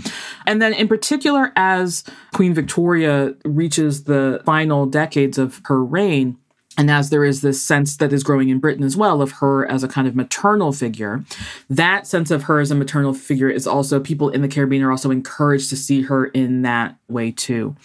And 0.46 0.62
then 0.62 0.72
in 0.72 0.88
particular, 0.88 1.52
as 1.56 2.04
Queen 2.32 2.54
Victoria 2.54 3.34
reaches 3.44 4.04
the 4.04 4.40
final 4.46 4.87
decades 4.87 5.37
of 5.37 5.60
her 5.66 5.84
reign, 5.84 6.38
and 6.76 6.90
as 6.90 7.10
there 7.10 7.24
is 7.24 7.40
this 7.40 7.62
sense 7.62 7.96
that 7.96 8.12
is 8.12 8.22
growing 8.22 8.48
in 8.48 8.58
Britain 8.58 8.84
as 8.84 8.96
well 8.96 9.22
of 9.22 9.32
her 9.32 9.66
as 9.70 9.82
a 9.82 9.88
kind 9.88 10.08
of 10.08 10.16
maternal 10.16 10.72
figure, 10.72 11.24
that 11.70 12.06
sense 12.06 12.30
of 12.30 12.44
her 12.44 12.60
as 12.60 12.70
a 12.70 12.74
maternal 12.74 13.14
figure 13.14 13.48
is 13.48 13.66
also, 13.66 14.00
people 14.00 14.28
in 14.30 14.42
the 14.42 14.48
Caribbean 14.48 14.82
are 14.82 14.90
also 14.90 15.10
encouraged 15.10 15.70
to 15.70 15.76
see 15.76 16.02
her 16.02 16.26
in 16.26 16.62
that 16.62 16.96
way 17.08 17.30
too. 17.30 17.76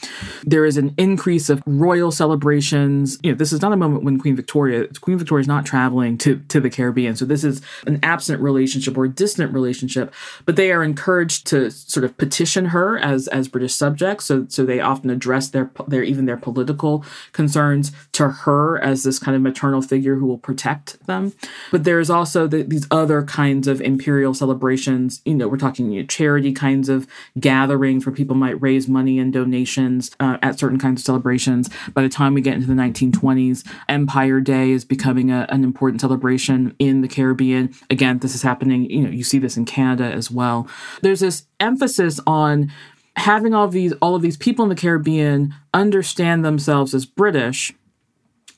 There 0.43 0.65
is 0.65 0.77
an 0.77 0.95
increase 0.97 1.49
of 1.49 1.61
royal 1.65 2.11
celebrations. 2.11 3.19
You 3.21 3.31
know, 3.31 3.37
this 3.37 3.53
is 3.53 3.61
not 3.61 3.73
a 3.73 3.77
moment 3.77 4.03
when 4.03 4.19
Queen 4.19 4.35
Victoria, 4.35 4.87
Queen 5.01 5.17
Victoria 5.17 5.41
is 5.41 5.47
not 5.47 5.65
traveling 5.65 6.17
to, 6.19 6.39
to 6.47 6.59
the 6.59 6.69
Caribbean. 6.69 7.15
So 7.15 7.25
this 7.25 7.43
is 7.43 7.61
an 7.85 7.99
absent 8.01 8.41
relationship 8.41 8.97
or 8.97 9.07
distant 9.07 9.53
relationship, 9.53 10.13
but 10.45 10.55
they 10.55 10.71
are 10.71 10.83
encouraged 10.83 11.45
to 11.47 11.69
sort 11.69 12.03
of 12.03 12.17
petition 12.17 12.65
her 12.65 12.97
as, 12.97 13.27
as 13.27 13.47
British 13.47 13.75
subjects. 13.75 14.25
So, 14.25 14.45
so 14.49 14.65
they 14.65 14.79
often 14.79 15.09
address 15.09 15.49
their, 15.49 15.71
their, 15.87 16.03
even 16.03 16.25
their 16.25 16.37
political 16.37 17.05
concerns 17.33 17.91
to 18.13 18.29
her 18.29 18.78
as 18.83 19.03
this 19.03 19.19
kind 19.19 19.35
of 19.35 19.41
maternal 19.41 19.81
figure 19.81 20.15
who 20.15 20.25
will 20.25 20.37
protect 20.37 21.05
them. 21.05 21.33
But 21.71 21.83
there's 21.83 22.09
also 22.09 22.47
the, 22.47 22.63
these 22.63 22.87
other 22.91 23.23
kinds 23.23 23.67
of 23.67 23.81
imperial 23.81 24.33
celebrations. 24.33 25.21
You 25.25 25.35
know, 25.35 25.47
we're 25.47 25.57
talking 25.57 25.91
you 25.91 26.01
know, 26.01 26.07
charity 26.07 26.53
kinds 26.53 26.89
of 26.89 27.07
gatherings 27.39 28.05
where 28.05 28.13
people 28.13 28.35
might 28.35 28.61
raise 28.61 28.87
money 28.87 29.19
and 29.19 29.31
donations 29.31 30.11
uh, 30.19 30.37
at 30.41 30.59
certain 30.59 30.79
kinds 30.79 31.01
of 31.01 31.05
celebrations. 31.05 31.69
By 31.93 32.01
the 32.01 32.09
time 32.09 32.33
we 32.33 32.41
get 32.41 32.55
into 32.55 32.67
the 32.67 32.73
1920s, 32.73 33.65
Empire 33.87 34.39
Day 34.39 34.71
is 34.71 34.85
becoming 34.85 35.31
a, 35.31 35.45
an 35.49 35.63
important 35.63 36.01
celebration 36.01 36.75
in 36.79 37.01
the 37.01 37.07
Caribbean. 37.07 37.73
Again, 37.89 38.19
this 38.19 38.35
is 38.35 38.41
happening, 38.41 38.89
you 38.89 39.01
know, 39.01 39.09
you 39.09 39.23
see 39.23 39.39
this 39.39 39.57
in 39.57 39.65
Canada 39.65 40.05
as 40.05 40.31
well. 40.31 40.67
There's 41.01 41.19
this 41.19 41.45
emphasis 41.59 42.19
on 42.25 42.71
having 43.15 43.53
all 43.53 43.65
of 43.65 43.71
these 43.71 43.93
all 44.01 44.15
of 44.15 44.21
these 44.21 44.37
people 44.37 44.63
in 44.63 44.69
the 44.69 44.75
Caribbean 44.75 45.53
understand 45.73 46.45
themselves 46.45 46.93
as 46.93 47.05
British 47.05 47.73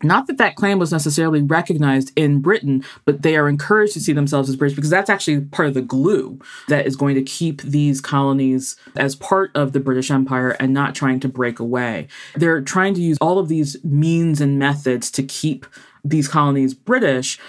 not 0.03 0.27
that 0.27 0.37
that 0.37 0.55
claim 0.55 0.79
was 0.79 0.91
necessarily 0.91 1.41
recognized 1.41 2.11
in 2.15 2.41
Britain, 2.41 2.83
but 3.05 3.21
they 3.21 3.35
are 3.35 3.47
encouraged 3.47 3.93
to 3.93 3.99
see 3.99 4.13
themselves 4.13 4.49
as 4.49 4.55
British 4.55 4.75
because 4.75 4.89
that's 4.89 5.09
actually 5.09 5.41
part 5.41 5.67
of 5.67 5.73
the 5.73 5.81
glue 5.81 6.39
that 6.67 6.85
is 6.85 6.95
going 6.95 7.15
to 7.15 7.23
keep 7.23 7.61
these 7.61 8.01
colonies 8.01 8.75
as 8.95 9.15
part 9.15 9.51
of 9.55 9.73
the 9.73 9.79
British 9.79 10.11
Empire 10.11 10.51
and 10.59 10.73
not 10.73 10.95
trying 10.95 11.19
to 11.19 11.27
break 11.27 11.59
away. 11.59 12.07
They're 12.35 12.61
trying 12.61 12.93
to 12.95 13.01
use 13.01 13.17
all 13.19 13.39
of 13.39 13.47
these 13.47 13.77
means 13.83 14.41
and 14.41 14.57
methods 14.57 15.11
to 15.11 15.23
keep 15.23 15.65
these 16.03 16.27
colonies 16.27 16.73
British 16.73 17.39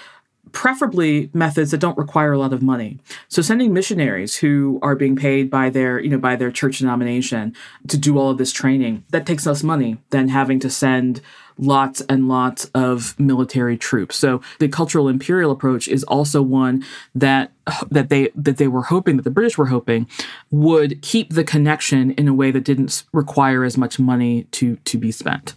preferably 0.53 1.29
methods 1.33 1.71
that 1.71 1.79
don't 1.79 1.97
require 1.97 2.31
a 2.31 2.39
lot 2.39 2.53
of 2.53 2.61
money. 2.61 2.99
So 3.27 3.41
sending 3.41 3.73
missionaries 3.73 4.37
who 4.37 4.79
are 4.81 4.95
being 4.95 5.15
paid 5.15 5.49
by 5.49 5.69
their, 5.69 5.99
you 5.99 6.09
know, 6.09 6.17
by 6.17 6.37
their 6.37 6.51
church 6.51 6.77
denomination 6.77 7.53
to 7.89 7.97
do 7.97 8.17
all 8.17 8.29
of 8.29 8.37
this 8.37 8.53
training, 8.53 9.03
that 9.09 9.25
takes 9.25 9.45
less 9.45 9.63
money 9.63 9.97
than 10.11 10.29
having 10.29 10.59
to 10.61 10.69
send 10.69 11.21
lots 11.57 12.01
and 12.01 12.27
lots 12.27 12.65
of 12.73 13.19
military 13.19 13.77
troops. 13.77 14.15
So 14.15 14.41
the 14.59 14.67
cultural 14.67 15.07
imperial 15.07 15.51
approach 15.51 15.87
is 15.87 16.03
also 16.05 16.41
one 16.41 16.83
that 17.13 17.51
that 17.89 18.09
they 18.09 18.29
that 18.35 18.57
they 18.57 18.67
were 18.67 18.83
hoping 18.83 19.17
that 19.17 19.23
the 19.23 19.31
British 19.31 19.57
were 19.57 19.67
hoping 19.67 20.07
would 20.51 21.01
keep 21.01 21.33
the 21.33 21.43
connection 21.43 22.11
in 22.11 22.27
a 22.27 22.33
way 22.33 22.51
that 22.51 22.63
didn't 22.63 23.03
require 23.11 23.63
as 23.63 23.77
much 23.77 23.99
money 23.99 24.43
to 24.51 24.77
to 24.77 24.97
be 24.97 25.11
spent. 25.11 25.53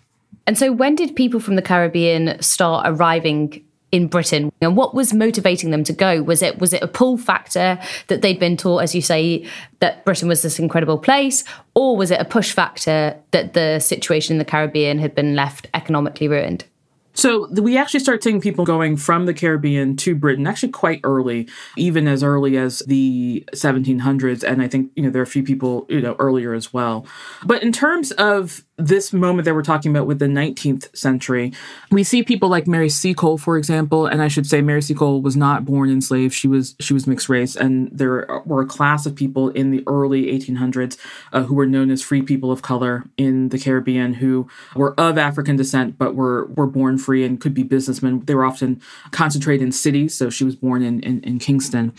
And 0.47 0.57
so 0.57 0.71
when 0.71 0.95
did 0.95 1.17
people 1.17 1.41
from 1.41 1.57
the 1.57 1.63
Caribbean 1.63 2.41
start 2.41 2.87
arriving 2.87 3.65
in 3.97 4.07
Britain 4.07 4.53
and 4.61 4.77
what 4.77 4.95
was 4.95 5.15
motivating 5.15 5.71
them 5.71 5.83
to 5.83 5.93
go 5.93 6.23
was 6.23 6.43
it 6.43 6.59
was 6.59 6.75
it 6.75 6.83
a 6.83 6.87
pull 6.87 7.17
factor 7.17 7.79
that 8.09 8.21
they'd 8.21 8.39
been 8.39 8.57
taught 8.57 8.83
as 8.83 8.95
you 8.95 9.01
say 9.01 9.49
that 9.81 10.05
Britain 10.05 10.29
was 10.29 10.43
this 10.43 10.59
incredible 10.59 10.99
place 10.99 11.45
or 11.75 11.97
was 11.97 12.11
it 12.11 12.21
a 12.21 12.25
push 12.25 12.53
factor 12.53 13.19
that 13.31 13.55
the 13.55 13.79
situation 13.79 14.35
in 14.35 14.39
the 14.39 14.45
Caribbean 14.45 14.99
had 14.99 15.15
been 15.15 15.35
left 15.35 15.67
economically 15.73 16.29
ruined 16.29 16.67
so 17.15 17.49
we 17.49 17.79
actually 17.79 18.01
start 18.01 18.23
seeing 18.23 18.43
people 18.43 18.67
going 18.67 18.99
from 18.99 19.25
the 19.25 19.33
Caribbean 19.33 19.97
to 19.97 20.15
Britain 20.15 20.47
actually 20.47 20.69
quite 20.69 21.01
early, 21.03 21.49
even 21.79 22.07
as 22.07 22.23
early 22.23 22.59
as 22.59 22.81
the 22.81 23.43
1700s. 23.55 24.45
And 24.45 24.61
I 24.61 24.69
think, 24.69 24.93
you 24.95 25.03
know, 25.03 25.09
there 25.09 25.23
are 25.23 25.25
a 25.25 25.27
few 25.27 25.43
people, 25.43 25.87
you 25.89 26.03
know, 26.03 26.15
earlier 26.19 26.53
as 26.53 26.75
well. 26.75 27.07
But 27.43 27.63
in 27.63 27.73
terms 27.73 28.13
of 28.13 28.66
this 28.79 29.13
moment 29.13 29.47
that 29.47 29.55
we're 29.55 29.63
talking 29.63 29.91
about 29.91 30.07
with 30.07 30.19
the 30.19 30.27
19th 30.27 30.95
century, 30.95 31.53
we 31.91 32.05
see 32.05 32.23
people 32.23 32.49
like 32.51 32.67
Mary 32.67 32.91
Seacole, 32.91 33.39
for 33.39 33.57
example, 33.57 34.07
and 34.07 34.23
I 34.23 34.29
should 34.29 34.47
say 34.47 34.61
Mary 34.61 34.83
Seacole 34.83 35.23
was 35.23 35.37
not 35.37 35.65
born 35.65 35.91
enslaved; 35.91 36.35
she 36.35 36.47
was 36.47 36.75
she 36.79 36.93
was 36.93 37.07
mixed 37.07 37.29
race, 37.29 37.57
and 37.57 37.89
there 37.91 38.43
were 38.45 38.61
a 38.61 38.67
class 38.67 39.07
of 39.07 39.15
people 39.15 39.49
in 39.51 39.71
the 39.71 39.83
early 39.87 40.27
1800s 40.27 40.99
uh, 41.33 41.45
who 41.45 41.55
were 41.55 41.67
known 41.67 41.91
as 41.91 42.03
free 42.03 42.21
people 42.21 42.53
of 42.53 42.61
color 42.61 43.05
in 43.17 43.49
the 43.49 43.59
Caribbean 43.59 44.15
who 44.15 44.47
were 44.75 44.99
of 45.01 45.17
African 45.17 45.57
descent 45.57 45.97
but 45.97 46.15
were 46.15 46.47
were 46.47 46.67
born 46.67 46.99
free 46.99 47.25
and 47.25 47.41
could 47.41 47.55
be 47.55 47.63
businessmen. 47.63 48.23
They 48.27 48.35
were 48.35 48.45
often 48.45 48.83
concentrated 49.11 49.63
in 49.63 49.73
cities, 49.73 50.15
so 50.15 50.29
she 50.29 50.45
was 50.45 50.55
born 50.55 50.83
in, 50.83 51.01
in, 51.01 51.23
in 51.23 51.39
Kingston, 51.39 51.95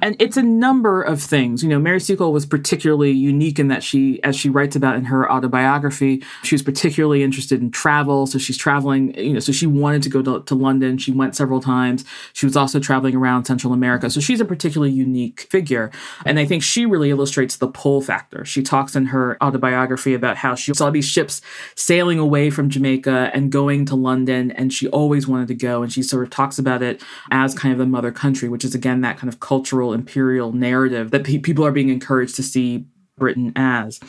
and 0.00 0.16
it's 0.18 0.38
a 0.38 0.42
number 0.42 1.02
of 1.02 1.20
things. 1.22 1.62
You 1.62 1.68
know, 1.68 1.78
Mary 1.78 2.00
Seacole 2.00 2.32
was 2.32 2.46
particularly 2.46 3.10
unique 3.10 3.58
in 3.58 3.68
that 3.68 3.82
she, 3.82 4.22
as 4.24 4.34
she 4.34 4.48
writes 4.48 4.76
about 4.76 4.96
in 4.96 5.04
her 5.04 5.30
autobiography 5.30 6.21
she 6.42 6.54
was 6.54 6.62
particularly 6.62 7.22
interested 7.22 7.60
in 7.60 7.70
travel. 7.70 8.26
So 8.26 8.38
she's 8.38 8.56
traveling, 8.56 9.14
you 9.18 9.34
know, 9.34 9.40
so 9.40 9.52
she 9.52 9.66
wanted 9.66 10.02
to 10.02 10.08
go 10.08 10.22
to, 10.22 10.42
to 10.44 10.54
London. 10.54 10.98
She 10.98 11.12
went 11.12 11.36
several 11.36 11.60
times. 11.60 12.04
She 12.32 12.46
was 12.46 12.56
also 12.56 12.80
traveling 12.80 13.14
around 13.14 13.44
Central 13.44 13.72
America. 13.72 14.10
So 14.10 14.20
she's 14.20 14.40
a 14.40 14.44
particularly 14.44 14.92
unique 14.92 15.42
figure. 15.50 15.90
And 16.24 16.38
I 16.38 16.44
think 16.44 16.62
she 16.62 16.86
really 16.86 17.10
illustrates 17.10 17.56
the 17.56 17.68
pull 17.68 18.00
factor. 18.00 18.44
She 18.44 18.62
talks 18.62 18.96
in 18.96 19.06
her 19.06 19.42
autobiography 19.42 20.14
about 20.14 20.36
how 20.36 20.54
she 20.54 20.74
saw 20.74 20.90
these 20.90 21.04
ships 21.06 21.40
sailing 21.74 22.18
away 22.18 22.50
from 22.50 22.68
Jamaica 22.68 23.30
and 23.34 23.50
going 23.50 23.86
to 23.86 23.96
London, 23.96 24.50
and 24.52 24.72
she 24.72 24.88
always 24.88 25.26
wanted 25.26 25.48
to 25.48 25.54
go. 25.54 25.82
And 25.82 25.92
she 25.92 26.02
sort 26.02 26.24
of 26.24 26.30
talks 26.30 26.58
about 26.58 26.82
it 26.82 27.02
as 27.30 27.54
kind 27.54 27.72
of 27.72 27.78
the 27.78 27.86
mother 27.86 28.12
country, 28.12 28.48
which 28.48 28.64
is 28.64 28.74
again 28.74 29.00
that 29.02 29.18
kind 29.18 29.32
of 29.32 29.40
cultural 29.40 29.92
imperial 29.92 30.52
narrative 30.52 31.10
that 31.10 31.24
pe- 31.24 31.38
people 31.38 31.64
are 31.64 31.72
being 31.72 31.88
encouraged 31.88 32.36
to 32.36 32.42
see 32.42 32.86
Britain 33.18 33.52
as. 33.56 34.00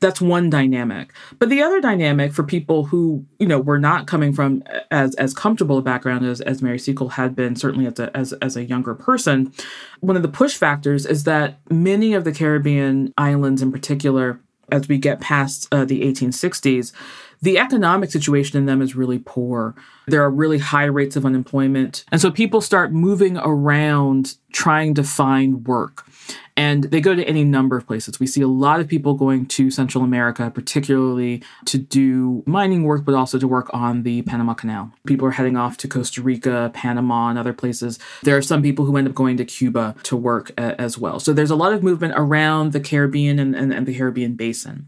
That's 0.00 0.20
one 0.20 0.50
dynamic. 0.50 1.12
But 1.38 1.48
the 1.48 1.62
other 1.62 1.80
dynamic 1.80 2.32
for 2.32 2.42
people 2.42 2.84
who, 2.84 3.24
you 3.38 3.46
know, 3.46 3.60
were 3.60 3.78
not 3.78 4.06
coming 4.06 4.32
from 4.32 4.62
as 4.90 5.14
as 5.16 5.34
comfortable 5.34 5.78
a 5.78 5.82
background 5.82 6.24
as, 6.26 6.40
as 6.40 6.62
Mary 6.62 6.78
Seacole 6.78 7.08
had 7.10 7.36
been, 7.36 7.56
certainly 7.56 7.86
as 7.86 7.98
a, 7.98 8.14
as, 8.16 8.32
as 8.34 8.56
a 8.56 8.64
younger 8.64 8.94
person, 8.94 9.52
one 10.00 10.16
of 10.16 10.22
the 10.22 10.28
push 10.28 10.56
factors 10.56 11.06
is 11.06 11.24
that 11.24 11.60
many 11.70 12.14
of 12.14 12.24
the 12.24 12.32
Caribbean 12.32 13.12
islands 13.16 13.62
in 13.62 13.70
particular 13.70 14.40
as 14.72 14.88
we 14.88 14.98
get 14.98 15.20
past 15.20 15.68
uh, 15.72 15.84
the 15.84 16.02
1860s, 16.02 16.92
the 17.42 17.58
economic 17.58 18.10
situation 18.10 18.58
in 18.58 18.66
them 18.66 18.82
is 18.82 18.94
really 18.94 19.18
poor. 19.18 19.74
There 20.10 20.22
are 20.22 20.30
really 20.30 20.58
high 20.58 20.84
rates 20.84 21.16
of 21.16 21.24
unemployment. 21.24 22.04
And 22.12 22.20
so 22.20 22.30
people 22.30 22.60
start 22.60 22.92
moving 22.92 23.38
around 23.38 24.36
trying 24.52 24.94
to 24.94 25.04
find 25.04 25.66
work. 25.66 26.06
And 26.56 26.84
they 26.84 27.00
go 27.00 27.14
to 27.14 27.24
any 27.24 27.42
number 27.42 27.76
of 27.76 27.86
places. 27.86 28.20
We 28.20 28.26
see 28.26 28.42
a 28.42 28.48
lot 28.48 28.80
of 28.80 28.88
people 28.88 29.14
going 29.14 29.46
to 29.46 29.70
Central 29.70 30.04
America, 30.04 30.50
particularly 30.50 31.42
to 31.64 31.78
do 31.78 32.42
mining 32.44 32.84
work, 32.84 33.04
but 33.04 33.14
also 33.14 33.38
to 33.38 33.48
work 33.48 33.70
on 33.72 34.02
the 34.02 34.22
Panama 34.22 34.54
Canal. 34.54 34.92
People 35.06 35.26
are 35.26 35.30
heading 35.30 35.56
off 35.56 35.76
to 35.78 35.88
Costa 35.88 36.20
Rica, 36.20 36.70
Panama, 36.74 37.28
and 37.28 37.38
other 37.38 37.52
places. 37.52 37.98
There 38.22 38.36
are 38.36 38.42
some 38.42 38.62
people 38.62 38.84
who 38.84 38.96
end 38.96 39.08
up 39.08 39.14
going 39.14 39.36
to 39.38 39.44
Cuba 39.44 39.94
to 40.02 40.16
work 40.16 40.50
as 40.58 40.98
well. 40.98 41.18
So 41.18 41.32
there's 41.32 41.50
a 41.50 41.56
lot 41.56 41.72
of 41.72 41.82
movement 41.82 42.14
around 42.16 42.72
the 42.72 42.80
Caribbean 42.80 43.38
and, 43.38 43.54
and, 43.54 43.72
and 43.72 43.86
the 43.86 43.96
Caribbean 43.96 44.34
basin. 44.34 44.86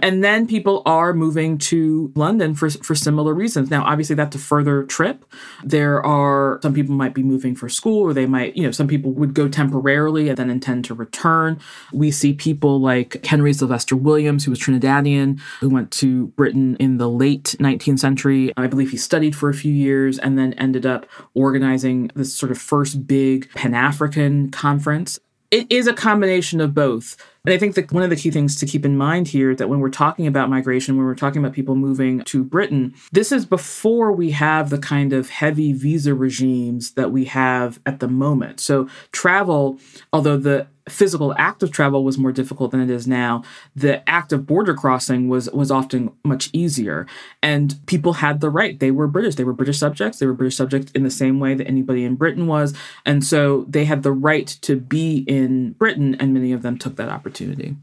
And 0.00 0.22
then 0.22 0.46
people 0.46 0.82
are 0.84 1.14
moving 1.14 1.58
to 1.58 2.12
London 2.14 2.54
for, 2.54 2.68
for 2.68 2.94
similar 2.94 3.32
reasons. 3.32 3.70
Now, 3.70 3.84
obviously, 3.84 4.16
that's 4.16 4.36
a 4.36 4.40
further 4.40 4.63
trip. 4.86 5.24
There 5.62 6.04
are 6.04 6.58
some 6.62 6.74
people 6.74 6.94
might 6.94 7.14
be 7.14 7.22
moving 7.22 7.54
for 7.54 7.68
school, 7.68 8.02
or 8.02 8.12
they 8.12 8.26
might, 8.26 8.56
you 8.56 8.62
know, 8.62 8.70
some 8.70 8.88
people 8.88 9.12
would 9.12 9.34
go 9.34 9.48
temporarily 9.48 10.28
and 10.28 10.36
then 10.36 10.50
intend 10.50 10.84
to 10.86 10.94
return. 10.94 11.58
We 11.92 12.10
see 12.10 12.32
people 12.32 12.80
like 12.80 13.24
Henry 13.24 13.52
Sylvester 13.52 13.96
Williams, 13.96 14.44
who 14.44 14.50
was 14.50 14.60
Trinidadian, 14.60 15.40
who 15.60 15.70
went 15.70 15.90
to 15.92 16.28
Britain 16.28 16.76
in 16.76 16.98
the 16.98 17.08
late 17.08 17.56
19th 17.58 17.98
century. 17.98 18.52
I 18.56 18.66
believe 18.66 18.90
he 18.90 18.96
studied 18.96 19.36
for 19.36 19.48
a 19.48 19.54
few 19.54 19.72
years 19.72 20.18
and 20.18 20.38
then 20.38 20.52
ended 20.54 20.86
up 20.86 21.06
organizing 21.34 22.10
this 22.14 22.34
sort 22.34 22.52
of 22.52 22.58
first 22.58 23.06
big 23.06 23.50
Pan 23.54 23.74
African 23.74 24.50
conference. 24.50 25.18
It 25.54 25.70
is 25.70 25.86
a 25.86 25.92
combination 25.94 26.60
of 26.60 26.74
both. 26.74 27.16
And 27.44 27.54
I 27.54 27.58
think 27.58 27.76
that 27.76 27.92
one 27.92 28.02
of 28.02 28.10
the 28.10 28.16
key 28.16 28.32
things 28.32 28.56
to 28.56 28.66
keep 28.66 28.84
in 28.84 28.96
mind 28.96 29.28
here 29.28 29.54
that 29.54 29.68
when 29.68 29.78
we're 29.78 29.88
talking 29.88 30.26
about 30.26 30.50
migration, 30.50 30.96
when 30.96 31.06
we're 31.06 31.14
talking 31.14 31.40
about 31.40 31.54
people 31.54 31.76
moving 31.76 32.24
to 32.24 32.42
Britain, 32.42 32.92
this 33.12 33.30
is 33.30 33.46
before 33.46 34.10
we 34.10 34.32
have 34.32 34.70
the 34.70 34.78
kind 34.78 35.12
of 35.12 35.30
heavy 35.30 35.72
visa 35.72 36.12
regimes 36.12 36.94
that 36.94 37.12
we 37.12 37.26
have 37.26 37.78
at 37.86 38.00
the 38.00 38.08
moment. 38.08 38.58
So 38.58 38.88
travel, 39.12 39.78
although 40.12 40.38
the 40.38 40.66
physical 40.88 41.34
act 41.38 41.62
of 41.62 41.70
travel 41.70 42.04
was 42.04 42.18
more 42.18 42.32
difficult 42.32 42.70
than 42.70 42.80
it 42.80 42.90
is 42.90 43.06
now 43.06 43.42
the 43.74 44.06
act 44.08 44.32
of 44.32 44.46
border 44.46 44.74
crossing 44.74 45.28
was 45.28 45.48
was 45.50 45.70
often 45.70 46.12
much 46.24 46.50
easier 46.52 47.06
and 47.42 47.76
people 47.86 48.14
had 48.14 48.40
the 48.40 48.50
right 48.50 48.80
they 48.80 48.90
were 48.90 49.06
british 49.06 49.36
they 49.36 49.44
were 49.44 49.54
british 49.54 49.78
subjects 49.78 50.18
they 50.18 50.26
were 50.26 50.34
british 50.34 50.56
subjects 50.56 50.92
in 50.92 51.02
the 51.02 51.10
same 51.10 51.40
way 51.40 51.54
that 51.54 51.66
anybody 51.66 52.04
in 52.04 52.16
britain 52.16 52.46
was 52.46 52.74
and 53.06 53.24
so 53.24 53.64
they 53.66 53.86
had 53.86 54.02
the 54.02 54.12
right 54.12 54.46
to 54.60 54.76
be 54.76 55.24
in 55.26 55.72
britain 55.72 56.14
and 56.16 56.34
many 56.34 56.52
of 56.52 56.60
them 56.60 56.76
took 56.76 56.96
that 56.96 57.08
opportunity 57.08 57.76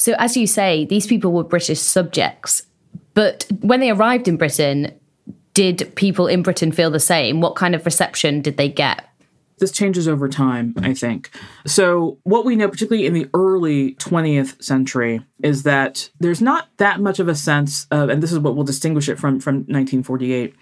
So, 0.00 0.14
as 0.18 0.34
you 0.34 0.46
say, 0.46 0.86
these 0.86 1.06
people 1.06 1.30
were 1.30 1.44
British 1.44 1.78
subjects. 1.78 2.62
But 3.12 3.44
when 3.60 3.80
they 3.80 3.90
arrived 3.90 4.28
in 4.28 4.38
Britain, 4.38 4.98
did 5.52 5.92
people 5.94 6.26
in 6.26 6.40
Britain 6.42 6.72
feel 6.72 6.90
the 6.90 6.98
same? 6.98 7.42
What 7.42 7.54
kind 7.54 7.74
of 7.74 7.84
reception 7.84 8.40
did 8.40 8.56
they 8.56 8.70
get? 8.70 9.04
This 9.60 9.70
changes 9.70 10.08
over 10.08 10.28
time, 10.28 10.74
I 10.78 10.94
think. 10.94 11.30
So, 11.66 12.18
what 12.24 12.44
we 12.44 12.56
know, 12.56 12.68
particularly 12.68 13.06
in 13.06 13.14
the 13.14 13.28
early 13.34 13.94
20th 13.94 14.62
century, 14.62 15.20
is 15.42 15.62
that 15.62 16.10
there's 16.18 16.42
not 16.42 16.68
that 16.78 17.00
much 17.00 17.18
of 17.20 17.28
a 17.28 17.34
sense 17.34 17.86
of, 17.90 18.08
and 18.08 18.22
this 18.22 18.32
is 18.32 18.38
what 18.38 18.56
will 18.56 18.64
distinguish 18.64 19.08
it 19.08 19.18
from, 19.18 19.38
from 19.40 19.56
1948, 19.56 20.54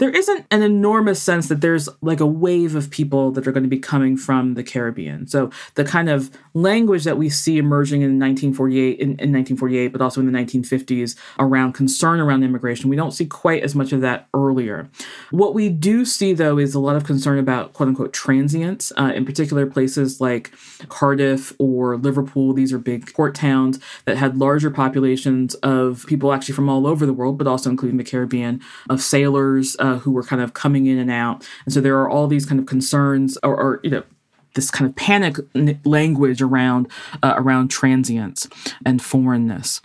there 0.00 0.10
isn't 0.10 0.46
an 0.50 0.62
enormous 0.62 1.22
sense 1.22 1.48
that 1.48 1.60
there's 1.60 1.86
like 2.00 2.20
a 2.20 2.26
wave 2.26 2.74
of 2.74 2.90
people 2.90 3.30
that 3.32 3.46
are 3.46 3.52
going 3.52 3.62
to 3.62 3.68
be 3.68 3.78
coming 3.78 4.16
from 4.16 4.54
the 4.54 4.64
Caribbean. 4.64 5.26
So, 5.26 5.50
the 5.74 5.84
kind 5.84 6.08
of 6.08 6.30
language 6.54 7.04
that 7.04 7.18
we 7.18 7.28
see 7.28 7.58
emerging 7.58 8.00
in 8.00 8.18
1948, 8.18 8.98
in, 8.98 9.08
in 9.10 9.30
1948, 9.30 9.88
but 9.88 10.00
also 10.00 10.20
in 10.20 10.32
the 10.32 10.36
1950s 10.36 11.16
around 11.38 11.74
concern 11.74 12.18
around 12.18 12.42
immigration, 12.42 12.88
we 12.88 12.96
don't 12.96 13.10
see 13.10 13.26
quite 13.26 13.62
as 13.62 13.74
much 13.74 13.92
of 13.92 14.00
that 14.00 14.26
earlier. 14.32 14.88
What 15.32 15.52
we 15.52 15.68
do 15.68 16.06
see, 16.06 16.32
though, 16.32 16.56
is 16.56 16.74
a 16.74 16.80
lot 16.80 16.96
of 16.96 17.04
concern 17.04 17.38
about 17.38 17.74
quote 17.74 17.90
unquote 17.90 18.14
transients, 18.14 18.92
uh, 18.96 19.12
in 19.14 19.26
particular 19.26 19.66
places 19.66 20.18
like 20.18 20.50
Cardiff 20.88 21.52
or 21.58 21.98
Liverpool. 21.98 22.54
These 22.54 22.72
are 22.72 22.78
big 22.78 23.12
port 23.12 23.34
towns 23.34 23.78
that 24.06 24.16
had 24.16 24.38
larger 24.38 24.70
populations 24.70 25.54
of 25.56 26.06
people 26.06 26.32
actually 26.32 26.54
from 26.54 26.70
all 26.70 26.86
over 26.86 27.04
the 27.04 27.12
world, 27.12 27.36
but 27.36 27.46
also 27.46 27.68
including 27.68 27.98
the 27.98 28.04
Caribbean, 28.04 28.62
of 28.88 29.02
sailors 29.02 29.76
uh, 29.78 29.89
who 29.98 30.10
were 30.10 30.22
kind 30.22 30.42
of 30.42 30.54
coming 30.54 30.86
in 30.86 30.98
and 30.98 31.10
out. 31.10 31.46
And 31.64 31.74
so 31.74 31.80
there 31.80 31.98
are 32.00 32.08
all 32.08 32.26
these 32.26 32.46
kind 32.46 32.60
of 32.60 32.66
concerns 32.66 33.38
or, 33.42 33.54
or 33.54 33.80
you 33.82 33.90
know, 33.90 34.02
this 34.54 34.70
kind 34.70 34.88
of 34.88 34.96
panic 34.96 35.36
language 35.84 36.42
around 36.42 36.88
uh, 37.22 37.34
around 37.36 37.68
transience 37.68 38.48
and 38.84 39.00
foreignness. 39.00 39.80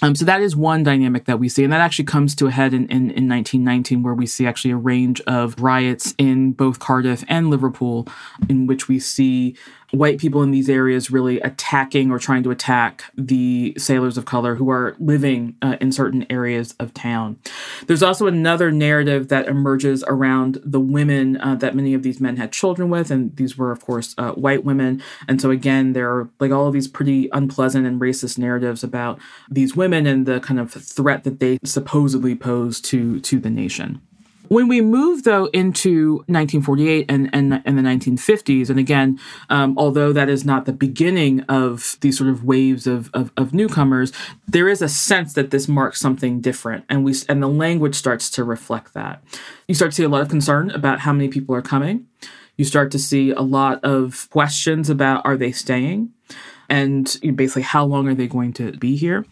Um, 0.00 0.16
so 0.16 0.24
that 0.24 0.40
is 0.40 0.56
one 0.56 0.82
dynamic 0.82 1.26
that 1.26 1.38
we 1.38 1.48
see, 1.48 1.62
and 1.62 1.72
that 1.72 1.80
actually 1.80 2.06
comes 2.06 2.34
to 2.36 2.48
a 2.48 2.50
head 2.50 2.74
in, 2.74 2.84
in, 2.84 3.10
in 3.12 3.28
1919, 3.28 4.02
where 4.02 4.14
we 4.14 4.26
see 4.26 4.46
actually 4.46 4.72
a 4.72 4.76
range 4.76 5.20
of 5.28 5.54
riots 5.60 6.12
in 6.18 6.52
both 6.52 6.80
Cardiff 6.80 7.24
and 7.28 7.50
Liverpool, 7.50 8.08
in 8.48 8.66
which 8.66 8.88
we 8.88 8.98
see 8.98 9.54
white 9.92 10.18
people 10.18 10.42
in 10.42 10.50
these 10.50 10.70
areas 10.70 11.10
really 11.10 11.38
attacking 11.40 12.10
or 12.10 12.18
trying 12.18 12.42
to 12.42 12.50
attack 12.50 13.04
the 13.14 13.74
sailors 13.76 14.16
of 14.16 14.24
color 14.24 14.54
who 14.54 14.70
are 14.70 14.96
living 14.98 15.54
uh, 15.60 15.76
in 15.80 15.92
certain 15.92 16.26
areas 16.30 16.74
of 16.80 16.94
town. 16.94 17.38
There's 17.86 18.02
also 18.02 18.26
another 18.26 18.70
narrative 18.70 19.28
that 19.28 19.48
emerges 19.48 20.02
around 20.08 20.58
the 20.64 20.80
women 20.80 21.36
uh, 21.40 21.56
that 21.56 21.76
many 21.76 21.92
of 21.92 22.02
these 22.02 22.20
men 22.20 22.36
had 22.36 22.52
children 22.52 22.88
with, 22.88 23.10
and 23.10 23.36
these 23.36 23.58
were, 23.58 23.70
of 23.70 23.84
course, 23.84 24.14
uh, 24.16 24.32
white 24.32 24.64
women. 24.64 25.02
And 25.28 25.40
so, 25.40 25.50
again, 25.50 25.92
there 25.92 26.10
are 26.10 26.30
like 26.40 26.52
all 26.52 26.66
of 26.66 26.72
these 26.72 26.88
pretty 26.88 27.28
unpleasant 27.32 27.86
and 27.86 28.00
racist 28.00 28.38
narratives 28.38 28.82
about 28.82 29.18
these 29.50 29.76
women 29.76 30.06
and 30.06 30.24
the 30.24 30.40
kind 30.40 30.58
of 30.58 30.72
threat 30.72 31.24
that 31.24 31.38
they 31.38 31.58
supposedly 31.64 32.34
pose 32.34 32.80
to 32.80 33.20
to 33.20 33.38
the 33.38 33.50
nation. 33.50 34.00
When 34.52 34.68
we 34.68 34.82
move, 34.82 35.22
though, 35.22 35.46
into 35.46 36.16
1948 36.26 37.06
and, 37.08 37.30
and, 37.32 37.62
and 37.64 37.78
the 37.78 37.82
1950s, 37.82 38.68
and 38.68 38.78
again, 38.78 39.18
um, 39.48 39.72
although 39.78 40.12
that 40.12 40.28
is 40.28 40.44
not 40.44 40.66
the 40.66 40.74
beginning 40.74 41.40
of 41.48 41.96
these 42.02 42.18
sort 42.18 42.28
of 42.28 42.44
waves 42.44 42.86
of, 42.86 43.08
of, 43.14 43.32
of, 43.38 43.54
newcomers, 43.54 44.12
there 44.46 44.68
is 44.68 44.82
a 44.82 44.90
sense 44.90 45.32
that 45.32 45.52
this 45.52 45.68
marks 45.68 46.00
something 46.00 46.42
different, 46.42 46.84
and 46.90 47.02
we 47.02 47.14
and 47.30 47.42
the 47.42 47.48
language 47.48 47.94
starts 47.94 48.28
to 48.32 48.44
reflect 48.44 48.92
that. 48.92 49.24
You 49.68 49.74
start 49.74 49.92
to 49.92 49.96
see 49.96 50.04
a 50.04 50.10
lot 50.10 50.20
of 50.20 50.28
concern 50.28 50.70
about 50.70 51.00
how 51.00 51.14
many 51.14 51.28
people 51.28 51.54
are 51.54 51.62
coming. 51.62 52.06
You 52.58 52.66
start 52.66 52.90
to 52.90 52.98
see 52.98 53.30
a 53.30 53.40
lot 53.40 53.82
of 53.82 54.28
questions 54.28 54.90
about 54.90 55.24
are 55.24 55.38
they 55.38 55.52
staying? 55.52 56.12
and 56.72 57.18
basically 57.34 57.60
how 57.60 57.84
long 57.84 58.08
are 58.08 58.14
they 58.14 58.26
going 58.26 58.50
to 58.50 58.72
be 58.72 58.96
here. 58.96 59.26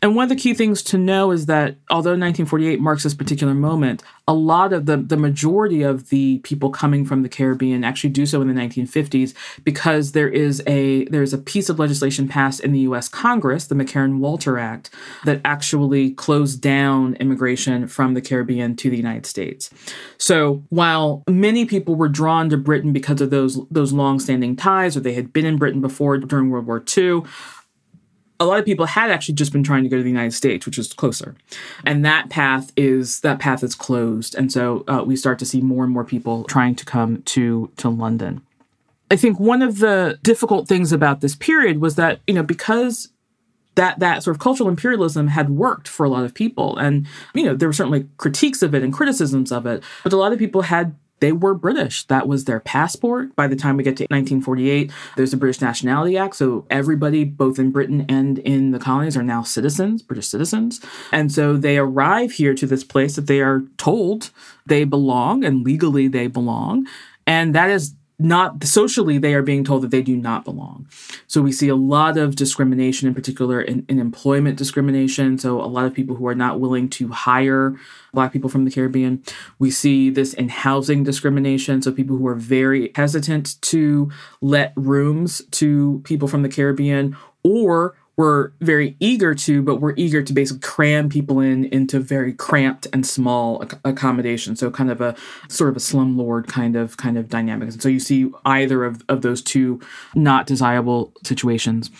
And 0.00 0.16
one 0.16 0.22
of 0.22 0.28
the 0.30 0.36
key 0.36 0.54
things 0.54 0.82
to 0.84 0.96
know 0.96 1.30
is 1.30 1.44
that 1.44 1.76
although 1.90 2.12
1948 2.12 2.80
marks 2.80 3.02
this 3.02 3.12
particular 3.12 3.52
moment, 3.52 4.02
a 4.28 4.34
lot 4.34 4.72
of 4.72 4.86
the, 4.86 4.96
the 4.96 5.16
majority 5.16 5.82
of 5.82 6.08
the 6.08 6.38
people 6.38 6.70
coming 6.70 7.04
from 7.04 7.22
the 7.22 7.28
Caribbean 7.28 7.84
actually 7.84 8.10
do 8.10 8.26
so 8.26 8.42
in 8.42 8.48
the 8.48 8.60
1950s 8.60 9.34
because 9.62 10.12
there 10.12 10.28
is 10.28 10.62
a 10.66 11.04
there's 11.06 11.32
a 11.32 11.38
piece 11.38 11.68
of 11.68 11.78
legislation 11.78 12.26
passed 12.26 12.58
in 12.60 12.72
the 12.72 12.80
US 12.80 13.08
Congress, 13.08 13.66
the 13.66 13.76
McCarran-Walter 13.76 14.58
Act, 14.58 14.90
that 15.24 15.40
actually 15.44 16.10
closed 16.10 16.60
down 16.60 17.14
immigration 17.14 17.86
from 17.86 18.14
the 18.14 18.20
Caribbean 18.20 18.74
to 18.76 18.90
the 18.90 18.96
United 18.96 19.26
States. 19.26 19.70
So 20.18 20.64
while 20.70 21.22
many 21.28 21.64
people 21.64 21.94
were 21.94 22.08
drawn 22.08 22.50
to 22.50 22.56
Britain 22.56 22.92
because 22.92 23.20
of 23.20 23.30
those 23.30 23.60
those 23.70 23.92
long-standing 23.92 24.56
ties 24.56 24.96
or 24.96 25.00
they 25.00 25.14
had 25.14 25.32
been 25.32 25.46
in 25.46 25.56
Britain 25.56 25.80
before 25.80 26.18
during 26.18 26.50
World 26.50 26.66
War 26.66 26.82
II, 26.96 27.22
a 28.38 28.44
lot 28.44 28.58
of 28.58 28.64
people 28.64 28.86
had 28.86 29.10
actually 29.10 29.34
just 29.34 29.52
been 29.52 29.62
trying 29.62 29.82
to 29.82 29.88
go 29.88 29.96
to 29.96 30.02
the 30.02 30.10
United 30.10 30.32
States, 30.32 30.66
which 30.66 30.78
is 30.78 30.92
closer, 30.92 31.34
and 31.84 32.04
that 32.04 32.28
path 32.28 32.72
is 32.76 33.20
that 33.20 33.38
path 33.38 33.62
is 33.62 33.74
closed, 33.74 34.34
and 34.34 34.52
so 34.52 34.84
uh, 34.88 35.02
we 35.04 35.16
start 35.16 35.38
to 35.38 35.46
see 35.46 35.60
more 35.60 35.84
and 35.84 35.92
more 35.92 36.04
people 36.04 36.44
trying 36.44 36.74
to 36.74 36.84
come 36.84 37.22
to 37.22 37.70
to 37.76 37.88
London. 37.88 38.42
I 39.10 39.16
think 39.16 39.38
one 39.38 39.62
of 39.62 39.78
the 39.78 40.18
difficult 40.22 40.68
things 40.68 40.92
about 40.92 41.20
this 41.20 41.36
period 41.36 41.80
was 41.80 41.94
that 41.96 42.20
you 42.26 42.34
know 42.34 42.42
because 42.42 43.08
that 43.76 43.98
that 44.00 44.22
sort 44.22 44.34
of 44.34 44.40
cultural 44.40 44.68
imperialism 44.68 45.28
had 45.28 45.50
worked 45.50 45.86
for 45.86 46.04
a 46.04 46.08
lot 46.08 46.24
of 46.24 46.34
people, 46.34 46.76
and 46.76 47.06
you 47.34 47.44
know 47.44 47.54
there 47.54 47.68
were 47.68 47.72
certainly 47.72 48.06
critiques 48.16 48.62
of 48.62 48.74
it 48.74 48.82
and 48.82 48.92
criticisms 48.92 49.52
of 49.52 49.66
it, 49.66 49.82
but 50.02 50.12
a 50.12 50.16
lot 50.16 50.32
of 50.32 50.38
people 50.38 50.62
had 50.62 50.96
they 51.20 51.32
were 51.32 51.54
British. 51.54 52.04
That 52.04 52.28
was 52.28 52.44
their 52.44 52.60
passport. 52.60 53.34
By 53.34 53.46
the 53.46 53.56
time 53.56 53.76
we 53.76 53.84
get 53.84 53.96
to 53.98 54.04
1948, 54.04 54.92
there's 55.16 55.30
the 55.30 55.36
British 55.36 55.60
Nationality 55.60 56.16
Act. 56.16 56.36
So 56.36 56.66
everybody, 56.70 57.24
both 57.24 57.58
in 57.58 57.70
Britain 57.70 58.04
and 58.08 58.38
in 58.40 58.72
the 58.72 58.78
colonies, 58.78 59.16
are 59.16 59.22
now 59.22 59.42
citizens, 59.42 60.02
British 60.02 60.28
citizens. 60.28 60.80
And 61.12 61.32
so 61.32 61.56
they 61.56 61.78
arrive 61.78 62.32
here 62.32 62.54
to 62.54 62.66
this 62.66 62.84
place 62.84 63.16
that 63.16 63.26
they 63.26 63.40
are 63.40 63.62
told 63.78 64.30
they 64.66 64.84
belong 64.84 65.44
and 65.44 65.64
legally 65.64 66.08
they 66.08 66.26
belong. 66.26 66.86
And 67.26 67.54
that 67.54 67.70
is 67.70 67.94
not 68.18 68.64
socially 68.64 69.18
they 69.18 69.34
are 69.34 69.42
being 69.42 69.62
told 69.62 69.82
that 69.82 69.90
they 69.90 70.02
do 70.02 70.16
not 70.16 70.44
belong. 70.44 70.88
So 71.26 71.42
we 71.42 71.52
see 71.52 71.68
a 71.68 71.76
lot 71.76 72.16
of 72.16 72.34
discrimination 72.34 73.08
in 73.08 73.14
particular 73.14 73.60
in, 73.60 73.84
in, 73.88 73.98
employment 73.98 74.56
discrimination. 74.56 75.38
So 75.38 75.60
a 75.60 75.66
lot 75.66 75.84
of 75.84 75.92
people 75.92 76.16
who 76.16 76.26
are 76.26 76.34
not 76.34 76.58
willing 76.58 76.88
to 76.90 77.08
hire 77.08 77.76
black 78.14 78.32
people 78.32 78.48
from 78.48 78.64
the 78.64 78.70
caribbean. 78.70 79.22
We 79.58 79.70
see 79.70 80.08
this 80.08 80.32
in 80.32 80.48
housing 80.48 81.04
discrimination. 81.04 81.82
So 81.82 81.92
people 81.92 82.16
who 82.16 82.26
are 82.26 82.34
very 82.34 82.92
hesitant 82.94 83.60
to 83.62 84.10
let 84.40 84.72
rooms 84.76 85.42
to 85.52 86.00
people 86.04 86.28
from 86.28 86.42
the 86.42 86.48
caribbean 86.48 87.16
or 87.42 87.96
were 88.16 88.54
very 88.60 88.96
eager 88.98 89.34
to, 89.34 89.62
but 89.62 89.76
we're 89.76 89.94
eager 89.96 90.22
to 90.22 90.32
basically 90.32 90.60
cram 90.60 91.08
people 91.08 91.40
in 91.40 91.66
into 91.66 92.00
very 92.00 92.32
cramped 92.32 92.86
and 92.92 93.06
small 93.06 93.62
ac- 93.62 93.78
accommodations. 93.84 94.58
So 94.60 94.70
kind 94.70 94.90
of 94.90 95.02
a 95.02 95.14
sort 95.48 95.68
of 95.68 95.76
a 95.76 95.80
slumlord 95.80 96.46
kind 96.46 96.76
of 96.76 96.96
kind 96.96 97.18
of 97.18 97.28
dynamic. 97.28 97.70
And 97.70 97.82
so 97.82 97.88
you 97.90 98.00
see 98.00 98.30
either 98.46 98.84
of, 98.84 99.04
of 99.08 99.20
those 99.20 99.42
two 99.42 99.80
not 100.14 100.46
desirable 100.46 101.12
situations. 101.24 101.90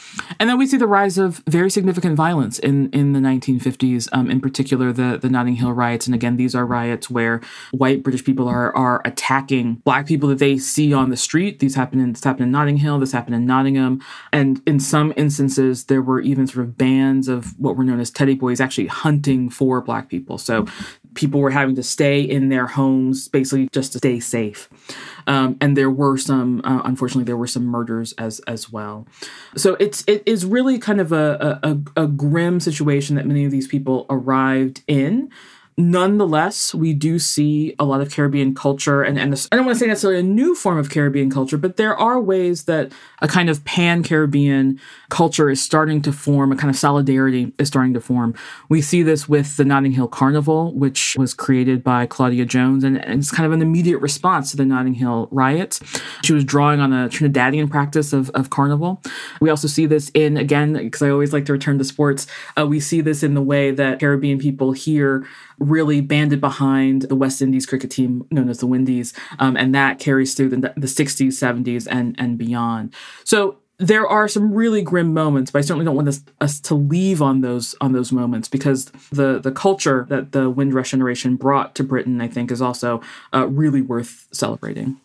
And 0.40 0.48
then 0.48 0.56
we 0.56 0.66
see 0.66 0.78
the 0.78 0.86
rise 0.86 1.18
of 1.18 1.42
very 1.46 1.70
significant 1.70 2.16
violence 2.16 2.58
in, 2.58 2.88
in 2.90 3.12
the 3.12 3.20
1950s, 3.20 4.08
um, 4.12 4.30
in 4.30 4.40
particular 4.40 4.92
the, 4.92 5.18
the 5.20 5.28
Notting 5.28 5.56
Hill 5.56 5.72
riots. 5.72 6.06
And 6.06 6.14
again, 6.14 6.36
these 6.36 6.54
are 6.54 6.64
riots 6.64 7.10
where 7.10 7.42
white 7.72 8.02
British 8.02 8.24
people 8.24 8.48
are, 8.48 8.74
are 8.74 9.02
attacking 9.04 9.74
black 9.84 10.06
people 10.06 10.30
that 10.30 10.38
they 10.38 10.56
see 10.56 10.94
on 10.94 11.10
the 11.10 11.16
street. 11.16 11.58
These 11.58 11.74
happen 11.74 12.00
in, 12.00 12.14
this 12.14 12.24
happened 12.24 12.44
in 12.44 12.52
Notting 12.52 12.78
Hill, 12.78 12.98
this 12.98 13.12
happened 13.12 13.34
in 13.34 13.44
Nottingham. 13.44 14.02
And 14.32 14.62
in 14.66 14.80
some 14.80 15.12
instances, 15.16 15.84
there 15.84 16.05
were 16.06 16.20
even 16.20 16.46
sort 16.46 16.64
of 16.64 16.78
bands 16.78 17.28
of 17.28 17.58
what 17.58 17.76
were 17.76 17.84
known 17.84 18.00
as 18.00 18.10
teddy 18.10 18.34
boys 18.34 18.60
actually 18.60 18.86
hunting 18.86 19.50
for 19.50 19.80
black 19.80 20.08
people. 20.08 20.38
So 20.38 20.66
people 21.14 21.40
were 21.40 21.50
having 21.50 21.74
to 21.74 21.82
stay 21.82 22.20
in 22.20 22.48
their 22.48 22.66
homes 22.66 23.28
basically 23.28 23.68
just 23.72 23.92
to 23.92 23.98
stay 23.98 24.20
safe. 24.20 24.68
Um, 25.26 25.56
and 25.60 25.76
there 25.76 25.90
were 25.90 26.16
some, 26.16 26.60
uh, 26.64 26.82
unfortunately, 26.84 27.24
there 27.24 27.36
were 27.36 27.46
some 27.46 27.66
murders 27.66 28.12
as 28.12 28.40
as 28.40 28.70
well. 28.70 29.06
So 29.56 29.74
it's 29.80 30.04
it 30.06 30.22
is 30.26 30.44
really 30.46 30.78
kind 30.78 31.00
of 31.00 31.12
a, 31.12 31.58
a, 31.62 32.02
a 32.04 32.06
grim 32.06 32.60
situation 32.60 33.16
that 33.16 33.26
many 33.26 33.44
of 33.44 33.50
these 33.50 33.66
people 33.66 34.06
arrived 34.08 34.82
in. 34.86 35.30
Nonetheless, 35.78 36.74
we 36.74 36.94
do 36.94 37.18
see 37.18 37.74
a 37.78 37.84
lot 37.84 38.00
of 38.00 38.10
Caribbean 38.10 38.54
culture, 38.54 39.02
and, 39.02 39.18
and 39.18 39.30
this, 39.30 39.46
I 39.52 39.56
don't 39.56 39.66
want 39.66 39.76
to 39.76 39.80
say 39.80 39.86
necessarily 39.86 40.20
a 40.20 40.22
new 40.22 40.54
form 40.54 40.78
of 40.78 40.88
Caribbean 40.88 41.30
culture, 41.30 41.58
but 41.58 41.76
there 41.76 41.94
are 41.94 42.18
ways 42.18 42.64
that 42.64 42.92
a 43.20 43.28
kind 43.28 43.50
of 43.50 43.62
pan 43.66 44.02
Caribbean 44.02 44.80
culture 45.10 45.50
is 45.50 45.62
starting 45.62 46.00
to 46.00 46.12
form, 46.12 46.50
a 46.50 46.56
kind 46.56 46.70
of 46.70 46.76
solidarity 46.76 47.52
is 47.58 47.68
starting 47.68 47.92
to 47.92 48.00
form. 48.00 48.34
We 48.70 48.80
see 48.80 49.02
this 49.02 49.28
with 49.28 49.58
the 49.58 49.66
Notting 49.66 49.92
Hill 49.92 50.08
Carnival, 50.08 50.72
which 50.72 51.14
was 51.18 51.34
created 51.34 51.84
by 51.84 52.06
Claudia 52.06 52.46
Jones, 52.46 52.82
and, 52.82 52.96
and 53.04 53.18
it's 53.18 53.30
kind 53.30 53.44
of 53.44 53.52
an 53.52 53.60
immediate 53.60 53.98
response 53.98 54.52
to 54.52 54.56
the 54.56 54.64
Notting 54.64 54.94
Hill 54.94 55.28
riots. 55.30 55.82
She 56.24 56.32
was 56.32 56.42
drawing 56.42 56.80
on 56.80 56.94
a 56.94 57.10
Trinidadian 57.10 57.68
practice 57.68 58.14
of, 58.14 58.30
of 58.30 58.48
carnival. 58.48 59.02
We 59.42 59.50
also 59.50 59.68
see 59.68 59.84
this 59.84 60.10
in, 60.14 60.38
again, 60.38 60.72
because 60.72 61.02
I 61.02 61.10
always 61.10 61.34
like 61.34 61.44
to 61.44 61.52
return 61.52 61.76
to 61.76 61.84
sports, 61.84 62.26
uh, 62.58 62.66
we 62.66 62.80
see 62.80 63.02
this 63.02 63.22
in 63.22 63.34
the 63.34 63.42
way 63.42 63.72
that 63.72 64.00
Caribbean 64.00 64.38
people 64.38 64.72
here 64.72 65.26
really 65.58 66.00
banded 66.00 66.40
behind 66.40 67.02
the 67.02 67.16
West 67.16 67.40
Indies 67.40 67.66
cricket 67.66 67.90
team 67.90 68.26
known 68.30 68.48
as 68.48 68.58
the 68.58 68.66
Windies, 68.66 69.12
um, 69.38 69.56
and 69.56 69.74
that 69.74 69.98
carries 69.98 70.34
through 70.34 70.50
the, 70.50 70.56
the 70.56 70.86
60s, 70.86 71.28
70s, 71.28 71.86
and 71.90 72.14
and 72.18 72.38
beyond. 72.38 72.94
So 73.24 73.58
there 73.78 74.06
are 74.06 74.26
some 74.26 74.54
really 74.54 74.80
grim 74.80 75.12
moments, 75.12 75.50
but 75.50 75.58
I 75.58 75.62
certainly 75.62 75.84
don't 75.84 75.96
want 75.96 76.08
us, 76.08 76.22
us 76.40 76.60
to 76.60 76.74
leave 76.74 77.20
on 77.20 77.42
those 77.42 77.74
on 77.80 77.92
those 77.92 78.10
moments 78.10 78.48
because 78.48 78.86
the 79.12 79.38
the 79.38 79.52
culture 79.52 80.06
that 80.08 80.32
the 80.32 80.48
Windrush 80.48 80.92
generation 80.92 81.36
brought 81.36 81.74
to 81.74 81.84
Britain, 81.84 82.20
I 82.20 82.28
think, 82.28 82.50
is 82.50 82.62
also 82.62 83.02
uh, 83.34 83.46
really 83.48 83.82
worth 83.82 84.28
celebrating. 84.32 84.98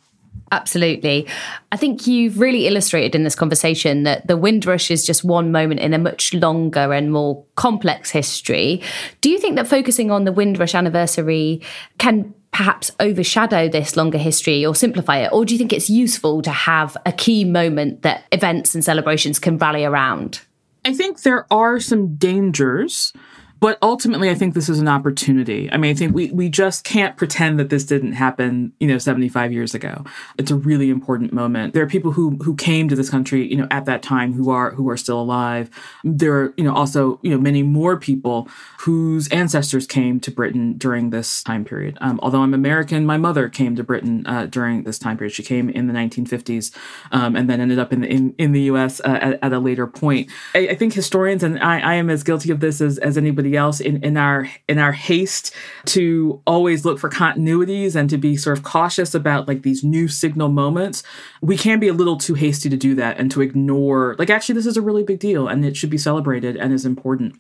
Absolutely. 0.52 1.28
I 1.72 1.78
think 1.78 2.08
you've 2.08 2.40
really 2.40 2.68
illustrated 2.68 3.16
in 3.16 3.24
this 3.24 3.36
conversation 3.36 4.04
that 4.04 4.28
the 4.28 4.36
Windrush 4.36 4.92
is 4.92 5.06
just 5.06 5.24
one 5.24 5.52
moment 5.52 5.80
in 5.80 5.94
a 5.94 5.98
much 5.98 6.34
longer 6.34 6.92
and 6.92 7.12
more 7.12 7.44
complex 7.56 8.12
history. 8.12 8.82
Do 9.22 9.30
you 9.30 9.40
think 9.40 9.56
that 9.56 9.68
focusing 9.68 10.12
on 10.12 10.26
the 10.26 10.34
Windrush 10.34 10.76
anniversary 10.76 11.62
can 12.00 12.34
perhaps 12.52 12.92
overshadow 13.00 13.70
this 13.70 13.96
longer 13.96 14.18
history 14.18 14.66
or 14.66 14.76
simplify 14.76 15.20
it? 15.20 15.32
Or 15.32 15.46
do 15.46 15.54
you 15.54 15.58
think 15.58 15.72
it's 15.72 15.90
useful 15.90 16.42
to 16.42 16.52
have 16.52 16.98
a 17.06 17.14
key 17.14 17.46
moment 17.46 18.02
that 18.02 18.26
events 18.34 18.76
and 18.76 18.84
celebrations 18.84 19.40
can 19.40 19.58
rally 19.58 19.86
around? 19.86 20.42
I 20.84 20.94
think 20.94 21.22
there 21.22 21.46
are 21.52 21.80
some 21.80 22.16
dangers 22.16 23.14
but 23.62 23.78
ultimately, 23.84 24.32
I 24.32 24.34
think 24.34 24.56
this 24.56 24.70
is 24.70 24.80
an 24.80 24.88
opportunity. 24.88 25.72
I 25.72 25.78
mean, 25.78 25.92
I 25.92 25.94
think 25.94 26.16
we, 26.16 26.32
we 26.32 26.50
just 26.50 26.84
can't 26.84 27.16
pretend 27.16 27.60
that 27.60 27.70
this 27.70 27.84
didn't 27.84 28.14
happen, 28.14 28.74
you 28.80 28.88
know, 28.88 28.98
75 28.98 29.54
years 29.54 29.76
ago. 29.76 30.04
It's 30.40 30.50
a 30.50 30.56
really 30.56 30.90
important 30.90 31.32
moment. 31.32 31.76
There 31.76 31.84
are 31.84 31.88
people 31.88 32.12
who 32.12 32.32
who 32.38 32.56
came 32.56 32.90
to 32.90 32.96
this 32.96 33.12
country, 33.12 33.48
you 33.48 33.56
know, 33.56 33.68
at 33.70 33.86
that 33.86 34.02
time 34.02 34.34
who 34.34 34.50
are 34.50 34.72
who 34.72 34.90
are 34.90 34.98
still 34.98 35.22
alive. 35.22 35.70
There 36.04 36.34
are, 36.34 36.54
you 36.58 36.64
know, 36.64 36.74
also, 36.74 37.20
you 37.22 37.30
know, 37.30 37.38
many 37.38 37.62
more 37.62 37.98
people 37.98 38.50
whose 38.80 39.28
ancestors 39.28 39.86
came 39.86 40.20
to 40.22 40.32
Britain 40.32 40.74
during 40.80 41.12
this 41.12 41.44
time 41.44 41.64
period. 41.64 42.00
Um, 42.02 42.20
although 42.24 42.42
I'm 42.42 42.56
American, 42.56 43.06
my 43.06 43.18
mother 43.18 43.48
came 43.48 43.76
to 43.76 43.84
Britain 43.84 44.26
uh, 44.26 44.48
during 44.48 44.86
this 44.86 44.98
time 44.98 45.20
period. 45.20 45.34
She 45.34 45.44
came 45.44 45.70
in 45.70 45.86
the 45.86 45.94
1950s 45.94 46.76
um, 47.12 47.36
and 47.36 47.48
then 47.48 47.62
ended 47.62 47.78
up 47.78 47.94
in 47.94 48.02
the, 48.02 48.08
in, 48.08 48.34
in 48.40 48.54
the 48.54 48.62
U.S. 48.62 49.00
Uh, 49.02 49.20
at, 49.22 49.40
at, 49.44 49.54
a 49.54 49.60
later 49.60 49.86
point. 49.86 50.32
I, 50.56 50.70
I 50.70 50.76
think 50.76 50.94
historians, 50.94 51.44
and 51.44 51.60
I, 51.60 51.80
I 51.80 51.94
am 51.94 52.10
as 52.10 52.24
guilty 52.24 52.52
of 52.52 52.60
this 52.60 52.82
as, 52.82 52.98
as 52.98 53.20
anybody 53.20 53.51
else 53.56 53.80
in, 53.80 54.04
in 54.04 54.18
our 54.18 54.50
in 54.68 54.78
our 54.78 54.92
haste 54.92 55.54
to 55.86 56.42
always 56.46 56.86
look 56.86 57.00
for 57.00 57.10
continuities 57.10 57.96
and 57.96 58.10
to 58.10 58.18
be 58.18 58.36
sort 58.38 58.58
of 58.58 58.64
cautious 58.64 59.14
about 59.14 59.48
like 59.48 59.64
these 59.64 59.84
new 59.84 60.08
signal 60.08 60.50
moments 60.50 61.04
we 61.42 61.58
can 61.58 61.80
be 61.80 61.88
a 61.88 61.94
little 61.94 62.18
too 62.18 62.34
hasty 62.34 62.70
to 62.70 62.78
do 62.78 62.96
that 62.96 63.18
and 63.18 63.32
to 63.32 63.42
ignore 63.42 64.16
like 64.18 64.30
actually 64.30 64.56
this 64.56 64.66
is 64.66 64.78
a 64.78 64.82
really 64.82 65.04
big 65.04 65.20
deal 65.20 65.48
and 65.48 65.66
it 65.66 65.78
should 65.78 65.90
be 65.90 65.98
celebrated 65.98 66.58
and 66.58 66.74
is 66.74 66.86
important. 66.86 67.40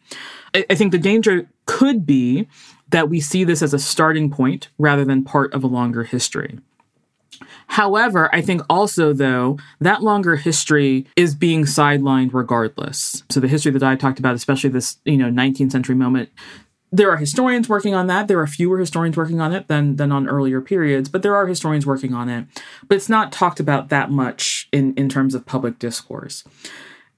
I, 0.54 0.65
I 0.69 0.76
think 0.76 0.91
the 0.91 0.97
danger 0.97 1.50
could 1.65 2.06
be 2.06 2.47
that 2.89 3.10
we 3.10 3.19
see 3.21 3.43
this 3.43 3.62
as 3.62 3.74
a 3.74 3.80
starting 3.80 4.30
point 4.30 4.69
rather 4.78 5.06
than 5.06 5.24
part 5.24 5.54
of 5.54 5.63
a 5.63 5.67
longer 5.67 6.04
history 6.04 6.60
However, 7.67 8.34
I 8.34 8.41
think 8.41 8.62
also, 8.70 9.13
though, 9.13 9.58
that 9.80 10.04
longer 10.04 10.36
history 10.36 11.08
is 11.15 11.36
being 11.36 11.63
sidelined 11.63 12.34
regardless. 12.34 13.24
So 13.30 13.39
the 13.39 13.48
history 13.48 13.72
that 13.72 13.84
I 13.84 13.96
talked 13.96 14.20
about, 14.20 14.36
especially 14.36 14.70
this, 14.70 14.98
you 15.06 15.17
know, 15.17 15.30
19th 15.30 15.72
century 15.72 15.96
moment, 15.96 16.30
there 16.91 17.10
are 17.10 17.17
historians 17.17 17.70
working 17.70 17.96
on 17.96 18.08
that. 18.08 18.28
There 18.28 18.39
are 18.39 18.48
fewer 18.48 18.78
historians 18.78 19.15
working 19.15 19.39
on 19.39 19.54
it 19.54 19.70
than 19.70 19.96
than 19.96 20.12
on 20.12 20.28
earlier 20.28 20.60
periods, 20.60 21.08
but 21.08 21.22
there 21.22 21.36
are 21.36 21.48
historians 21.48 21.86
working 21.86 22.13
on 22.13 22.28
it. 22.28 22.46
But 22.88 22.96
it's 22.96 23.08
not 23.08 23.32
talked 23.32 23.62
about 23.62 23.89
that 23.89 24.12
much 24.12 24.67
in, 24.74 24.94
in 24.96 25.08
terms 25.08 25.34
of 25.34 25.46
public 25.46 25.80
discourse. 25.80 26.44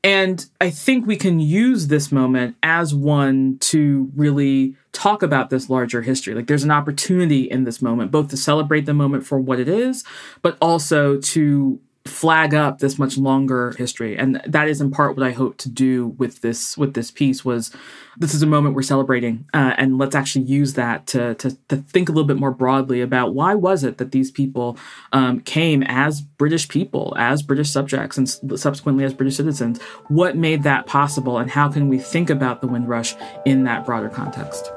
And 0.03 0.45
I 0.59 0.69
think 0.69 1.07
we 1.07 1.15
can 1.15 1.39
use 1.39 1.87
this 1.87 2.11
moment 2.11 2.57
as 2.61 2.93
one 2.93 3.57
to 3.61 4.11
really 4.15 4.75
talk 4.91 5.23
about 5.23 5.49
this 5.49 5.69
larger 5.69 6.01
history. 6.01 6.35
Like 6.35 6.47
there's 6.47 6.65
an 6.65 6.71
opportunity 6.71 7.43
in 7.43 7.63
this 7.63 7.81
moment, 7.81 8.11
both 8.11 8.27
to 8.29 8.37
celebrate 8.37 8.85
the 8.85 8.93
moment 8.93 9.25
for 9.25 9.39
what 9.39 9.59
it 9.59 9.69
is, 9.69 10.03
but 10.41 10.57
also 10.61 11.17
to 11.17 11.79
flag 12.05 12.53
up 12.53 12.79
this 12.79 12.99
much 12.99 13.17
longer 13.17 13.73
history. 13.77 14.17
And 14.17 14.41
that 14.45 14.67
is 14.67 14.81
in 14.81 14.91
part 14.91 15.15
what 15.15 15.25
i 15.25 15.31
hope 15.31 15.57
to 15.57 15.69
do 15.69 16.07
with 16.07 16.41
this 16.41 16.77
with 16.77 16.93
this 16.93 17.11
piece 17.11 17.45
was 17.45 17.71
this 18.17 18.33
is 18.33 18.41
a 18.41 18.47
moment 18.47 18.75
we're 18.75 18.81
celebrating 18.81 19.45
uh, 19.53 19.73
and 19.77 19.97
let's 19.97 20.15
actually 20.15 20.45
use 20.45 20.73
that 20.73 21.07
to, 21.07 21.33
to, 21.35 21.57
to 21.69 21.77
think 21.77 22.09
a 22.09 22.11
little 22.11 22.27
bit 22.27 22.37
more 22.37 22.51
broadly 22.51 23.01
about 23.01 23.33
why 23.33 23.55
was 23.55 23.83
it 23.83 23.97
that 23.97 24.11
these 24.11 24.31
people 24.31 24.77
um, 25.11 25.39
came 25.41 25.83
as 25.83 26.21
british 26.21 26.67
people 26.67 27.13
as 27.17 27.41
british 27.41 27.69
subjects 27.69 28.17
and 28.17 28.29
subsequently 28.59 29.03
as 29.03 29.13
british 29.13 29.37
citizens. 29.37 29.81
What 30.07 30.35
made 30.35 30.63
that 30.63 30.85
possible 30.85 31.37
and 31.37 31.49
how 31.49 31.69
can 31.69 31.87
we 31.87 31.97
think 31.97 32.29
about 32.29 32.61
the 32.61 32.67
windrush 32.67 33.15
in 33.45 33.63
that 33.63 33.85
broader 33.85 34.09
context? 34.09 34.71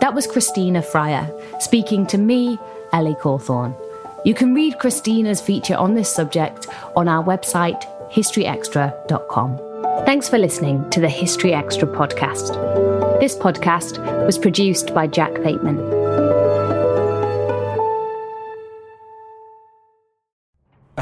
That 0.00 0.12
was 0.14 0.26
Christienna 0.26 0.82
Fryar 0.82 1.62
speaking 1.62 2.06
to 2.08 2.18
me 2.18 2.58
ellie 2.92 3.16
cawthorne 3.16 3.74
you 4.24 4.34
can 4.34 4.54
read 4.54 4.78
Christienna's 4.78 5.40
feature 5.40 5.76
on 5.76 5.94
this 5.94 6.12
subject 6.12 6.66
on 6.96 7.08
our 7.08 7.22
website, 7.22 7.82
historyextra.com. 8.10 9.58
Thanks 10.06 10.28
for 10.28 10.38
listening 10.38 10.88
to 10.90 11.00
the 11.00 11.08
History 11.08 11.52
Extra 11.52 11.88
podcast. 11.88 13.20
This 13.20 13.36
podcast 13.36 13.98
was 14.26 14.38
produced 14.38 14.94
by 14.94 15.06
Jack 15.06 15.34
Bateman. 15.42 16.03